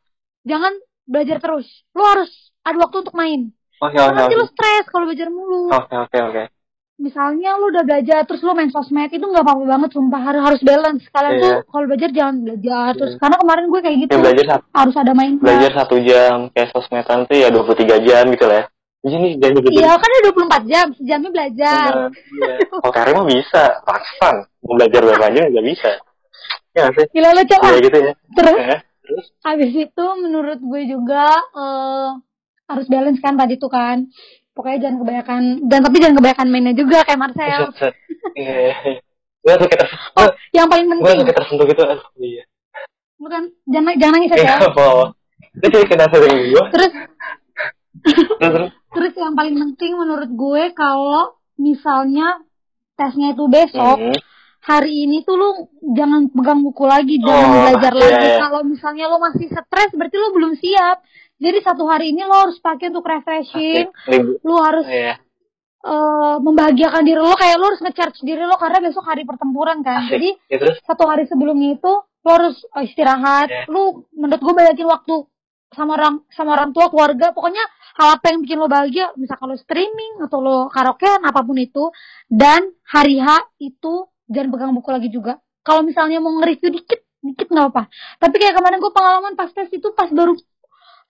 jangan 0.45 0.73
belajar 1.09 1.37
terus. 1.41 1.65
Lu 1.97 2.03
harus 2.05 2.29
ada 2.61 2.77
waktu 2.77 2.97
untuk 3.01 3.15
main. 3.17 3.49
Oke 3.81 3.97
oke 3.97 4.13
nanti 4.13 4.37
lu 4.37 4.45
stres 4.45 4.85
kalau 4.93 5.09
belajar 5.09 5.33
mulu. 5.33 5.73
Oke 5.73 5.95
oke 5.97 6.17
oke 6.21 6.43
misalnya 6.97 7.55
lu 7.55 7.69
udah 7.69 7.83
belajar 7.83 8.23
terus 8.23 8.41
lu 8.41 8.51
main 8.51 8.67
sosmed 8.67 9.09
itu 9.09 9.21
nggak 9.21 9.41
apa-apa 9.41 9.63
banget 9.65 9.89
sumpah 9.91 10.21
harus 10.21 10.41
harus 10.41 10.61
balance 10.61 11.03
kalian 11.07 11.33
Iya. 11.33 11.41
tuh 11.41 11.53
kalau 11.67 11.85
belajar 11.85 12.09
jangan 12.11 12.35
belajar 12.39 12.89
terus 12.93 13.13
karena 13.17 13.35
kemarin 13.37 13.65
gue 13.67 13.81
kayak 13.81 13.97
gitu 13.99 14.11
Ya, 14.11 14.19
belajar 14.19 14.45
satu, 14.47 14.63
harus 14.71 14.95
ada 14.95 15.11
main 15.11 15.33
belajar 15.35 15.71
satu 15.73 15.95
jam 15.99 16.35
kayak 16.51 16.69
sosmedan 16.69 17.19
tuh 17.25 17.35
ya 17.35 17.47
23 17.49 17.77
jam 18.01 18.23
gitu 18.27 18.45
lah 18.45 18.57
ya. 18.57 18.65
Jadi 19.01 19.17
jangan 19.35 19.53
gitu. 19.57 19.69
iya 19.73 19.91
kan 19.97 20.09
ada 20.11 20.29
24 20.61 20.61
jam 20.67 20.85
sejamnya 20.93 21.29
belajar 21.31 21.91
Iya. 22.13 22.55
Kalau 22.69 22.93
Karim 22.93 23.15
mah 23.15 23.25
bisa, 23.25 23.63
paksan. 23.81 24.35
Mau 24.61 24.73
belajar 24.77 24.99
berapa 25.01 25.27
jam 25.27 25.43
juga 25.47 25.63
bisa. 25.63 25.91
Ya 26.71 26.81
nggak 26.85 26.93
sih? 26.95 27.05
gila 27.11 27.29
lo 27.31 27.41
coba 27.43 27.65
Ya 27.67 27.79
gitu 27.81 27.97
ya. 27.97 28.13
terus 28.31 28.57
Eh, 28.61 28.79
Terus? 29.01 29.25
habis 29.41 29.71
itu 29.73 30.05
menurut 30.21 30.59
gue 30.61 30.81
juga 30.85 31.25
eh, 31.33 32.09
harus 32.69 32.85
balance 32.87 33.19
kan 33.19 33.33
tadi 33.35 33.57
tuh 33.57 33.67
kan 33.67 34.05
pokoknya 34.51 34.79
jangan 34.83 34.97
kebanyakan 34.99 35.41
dan 35.65 35.79
tapi 35.81 35.95
jangan 35.97 36.15
kebanyakan 36.19 36.47
mainnya 36.47 36.73
juga 36.75 36.97
kayak 37.03 37.19
Marcel 37.19 37.61
Set, 37.71 37.77
set. 37.79 37.93
Iya. 38.35 38.99
Gue 39.41 39.53
kayak 39.57 39.81
tersentuh. 39.81 40.21
oh 40.21 40.29
yang 40.51 40.67
paling 40.67 40.85
Gue 40.85 40.93
penting 40.93 41.05
langsung 41.07 41.25
kayak 41.25 41.39
tersentuh 41.39 41.65
gitu. 41.65 41.81
Aduh, 41.81 42.07
iya. 42.19 42.43
lu 43.17 43.27
kan 43.29 43.43
jangan 43.65 43.93
jangan 43.97 44.13
nangis 44.17 44.31
Iya, 44.33 44.43
ya 44.43 44.55
apa? 44.61 44.85
Dia 45.51 45.67
jadi 45.67 45.85
kena 45.85 46.05
sering 46.09 46.37
gue. 46.51 46.65
terus 46.69 46.93
Terus, 48.91 49.13
yang 49.15 49.35
paling 49.35 49.55
penting 49.55 49.93
menurut 49.93 50.31
gue 50.31 50.63
kalau 50.73 51.37
misalnya 51.55 52.41
tesnya 52.95 53.31
itu 53.31 53.45
besok 53.45 53.97
Hmm. 53.99 54.17
hari 54.61 55.05
ini 55.05 55.21
tuh 55.21 55.35
lu 55.35 55.49
jangan 55.93 56.29
pegang 56.29 56.61
buku 56.61 56.85
lagi, 56.85 57.17
jangan 57.17 57.45
Oh, 57.45 57.53
belajar 57.65 57.93
iya, 57.93 58.01
lagi. 58.01 58.27
iya. 58.27 58.37
Kalau 58.39 58.61
misalnya 58.61 59.05
lu 59.05 59.17
masih 59.17 59.47
stres, 59.47 59.91
berarti 59.91 60.15
lu 60.17 60.29
belum 60.33 60.53
siap. 60.55 60.97
Jadi 61.41 61.57
satu 61.65 61.89
hari 61.89 62.13
ini 62.13 62.21
lo 62.21 62.37
harus 62.37 62.61
pakai 62.61 62.93
untuk 62.93 63.01
refreshing, 63.03 63.89
lu 64.45 64.55
harus 64.61 64.85
Iya. 64.85 65.17
eh, 65.81 66.35
membahagiakan 66.37 67.01
diri 67.01 67.17
lo, 67.17 67.33
kayak 67.33 67.57
lu 67.57 67.65
harus 67.65 67.81
nge-charge 67.81 68.21
diri 68.21 68.45
lo 68.45 68.53
karena 68.55 68.77
besok 68.79 69.01
hari 69.01 69.25
pertempuran 69.25 69.81
kan. 69.81 70.05
Asik. 70.05 70.13
Jadi 70.13 70.29
Ya 70.45 70.57
terus? 70.61 70.77
satu 70.85 71.09
hari 71.09 71.25
sebelumnya 71.25 71.73
itu 71.73 71.91
lo 71.97 72.29
harus 72.29 72.61
eh, 72.77 72.85
istirahat. 72.85 73.49
Iya. 73.49 73.65
Lu 73.65 74.05
menurut 74.13 74.37
gue 74.37 74.53
banyakin 74.53 74.85
waktu 74.85 75.15
sama 75.73 75.97
orang 75.97 76.21
sama 76.29 76.53
orang 76.53 76.69
tua, 76.69 76.93
keluarga, 76.93 77.33
pokoknya 77.33 77.63
hal 77.97 78.19
apa 78.19 78.25
yang 78.29 78.45
bikin 78.45 78.61
lo 78.61 78.69
bahagia, 78.69 79.09
misalkan 79.17 79.49
lo 79.49 79.57
streaming 79.57 80.21
atau 80.21 80.37
lo 80.37 80.57
karaokean 80.69 81.25
apa 81.25 81.41
pun 81.41 81.57
itu. 81.57 81.89
Dan 82.29 82.61
hari 82.85 83.17
H 83.17 83.49
itu 83.57 84.05
jangan 84.29 84.53
pegang 84.53 84.71
buku 84.77 84.89
lagi 84.93 85.09
juga. 85.09 85.41
Kalau 85.65 85.81
misalnya 85.81 86.21
mau 86.21 86.29
nge-review 86.37 86.77
dikit, 86.77 87.01
dikit 87.21 87.47
nggak 87.49 87.67
apa. 87.73 87.89
Tapi 88.17 88.35
kayak 88.37 88.53
kemarin 88.53 88.77
gue 88.77 88.93
pengalaman 88.93 89.33
pas 89.33 89.49
tes 89.49 89.65
itu 89.71 89.89
pas 89.97 90.11
baru 90.13 90.37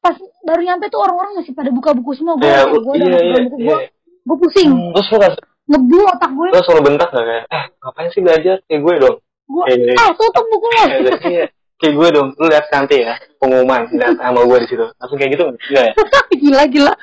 pas 0.02 0.16
baru 0.42 0.62
nyampe 0.62 0.90
tuh 0.90 1.00
orang-orang 1.00 1.32
masih 1.38 1.54
pada 1.54 1.70
buka 1.70 1.94
buku 1.94 2.12
semua. 2.14 2.36
Gue 2.36 2.46
Iya, 2.46 2.62
gue 2.68 2.94
iya, 2.98 3.06
iya, 3.06 3.18
pegang 3.22 3.46
buku 3.48 3.58
iya. 3.58 3.68
gue, 3.68 3.78
gue 4.22 4.38
pusing, 4.38 4.70
Hmm, 4.70 4.92
Terus 4.92 5.08
lu 5.08 5.30
ngebu 5.70 5.98
otak 6.10 6.32
gue. 6.32 6.48
lu 6.50 6.60
selalu 6.60 6.82
bentak 6.84 7.10
gak 7.10 7.24
kayak, 7.24 7.46
eh 7.48 7.64
ngapain 7.80 8.10
sih 8.10 8.22
belajar? 8.22 8.56
Kayak 8.66 8.82
gue 8.82 8.94
dong. 9.00 9.16
Gue, 9.46 9.64
Iya, 9.68 9.76
iya. 9.78 9.94
ah 9.96 10.10
tutup 10.12 10.46
buku 10.48 10.68
lo. 10.68 10.84
Kayak 10.84 11.22
iya. 11.26 11.46
Kayak 11.78 11.94
gue 11.98 12.08
dong, 12.12 12.28
lu 12.36 12.46
lihat 12.46 12.66
nanti 12.70 12.96
ya, 13.00 13.14
pengumuman, 13.38 13.82
lihat 13.90 14.14
sama 14.16 14.42
gue 14.44 14.58
di 14.60 14.68
situ. 14.68 14.86
Langsung 14.98 15.18
kayak 15.18 15.32
gitu, 15.34 15.44
enggak 15.48 15.84
ya? 15.84 15.94
gila 16.42 16.64
gila 16.68 16.94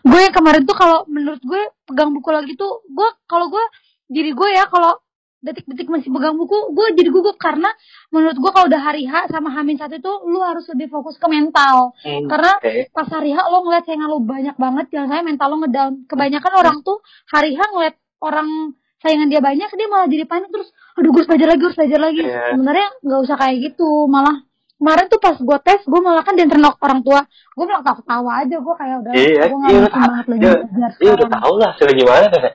gue 0.00 0.20
yang 0.22 0.30
kemarin 0.30 0.62
tuh 0.62 0.72
kalau 0.72 1.02
menurut 1.04 1.42
gue 1.42 1.58
pegang 1.82 2.14
buku 2.14 2.30
lagi 2.30 2.54
tuh 2.54 2.78
gue 2.86 3.08
kalau 3.26 3.50
gue 3.50 3.64
diri 4.06 4.30
gue 4.30 4.48
ya 4.48 4.70
kalau 4.70 5.02
detik-detik 5.38 5.86
masih 5.86 6.10
pegang 6.10 6.34
buku 6.34 6.74
gue 6.74 6.86
jadi 6.98 7.10
gugup 7.14 7.38
karena 7.38 7.70
menurut 8.10 8.34
gue 8.34 8.50
kalau 8.50 8.66
udah 8.66 8.82
hari 8.82 9.06
H 9.06 9.30
sama 9.30 9.54
Hamin 9.54 9.78
satu 9.78 9.94
itu 9.94 10.12
lu 10.26 10.42
harus 10.42 10.66
lebih 10.66 10.90
fokus 10.90 11.14
ke 11.14 11.26
mental 11.26 11.94
Hmm, 12.02 12.26
karena 12.26 12.58
Oke. 12.58 12.90
pas 12.90 13.06
hari 13.06 13.30
H 13.30 13.38
lo 13.46 13.62
ngeliat 13.62 13.86
saingan 13.86 14.10
lo 14.10 14.18
banyak 14.18 14.58
banget 14.58 14.86
jangan 14.90 15.08
sampai 15.14 15.26
mental 15.30 15.46
lo 15.54 15.56
ngedown 15.62 15.92
kebanyakan 16.10 16.52
orang 16.58 16.76
tuh 16.82 16.98
hari 17.30 17.54
H 17.54 17.60
ngeliat 17.70 17.94
orang 18.18 18.74
saingan 18.98 19.30
dia 19.30 19.38
banyak 19.38 19.70
dia 19.70 19.86
malah 19.86 20.10
jadi 20.10 20.26
panik 20.26 20.50
terus 20.50 20.74
aduh 20.98 21.10
gue 21.14 21.22
harus 21.22 21.28
belajar 21.30 21.48
lagi 21.54 21.62
harus 21.62 21.78
belajar 21.78 22.00
lagi 22.02 22.22
Iya. 22.26 22.42
sebenarnya 22.50 22.88
nggak 23.06 23.20
usah 23.22 23.36
kayak 23.38 23.56
gitu 23.62 23.88
malah 24.10 24.36
kemarin 24.78 25.06
tuh 25.06 25.20
pas 25.22 25.36
gue 25.38 25.58
tes 25.62 25.80
gue 25.86 26.00
malah 26.02 26.22
kan 26.26 26.34
dianterin 26.34 26.66
orang 26.66 27.00
tua 27.06 27.20
gue 27.26 27.64
malah 27.66 27.82
ketawa 27.82 27.98
ketawa 28.02 28.30
aja 28.42 28.56
gue 28.58 28.74
kayak 28.74 28.96
udah 29.06 29.12
Iya, 29.14 29.42
gue 29.46 29.58
nggak 29.58 29.70
iya, 29.70 29.78
mau 29.78 29.86
udah 29.86 29.92
semangat 29.94 30.26
lagi 30.26 30.42
iya, 30.42 30.50
belajar 30.58 30.90
Iya 30.98 31.10
udah 31.14 31.26
sekarang 31.30 31.30
tau 31.38 31.54
lah, 31.62 31.70
sudah 31.78 31.94
gimana 31.94 32.26
kan 32.26 32.40
ya? 32.42 32.52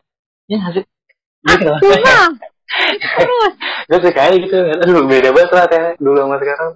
Iya 0.52 0.58
nggak 0.60 0.74
sih? 0.76 0.84
Gue 3.90 4.00
suka 4.00 4.22
aja 4.24 4.36
gitu, 4.40 4.56
aduh 4.56 5.06
beda 5.06 5.30
banget 5.36 5.52
lah 5.54 5.66
kayak 5.70 5.92
dulu 6.00 6.18
sama 6.24 6.36
sekarang. 6.42 6.70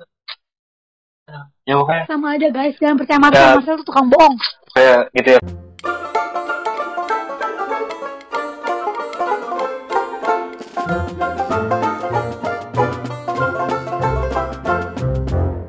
Ya 1.68 1.74
pokoknya 1.76 2.04
sama 2.08 2.28
aja 2.40 2.48
guys 2.48 2.76
jangan 2.80 2.96
percaya 2.96 3.20
Marcel 3.20 3.44
Ya. 3.44 3.56
Marcel 3.60 3.76
tuh 3.84 3.88
tukang 3.92 4.08
bohong 4.08 4.36
kayak 4.72 5.12
gitu 5.16 5.30
ya. 5.36 5.40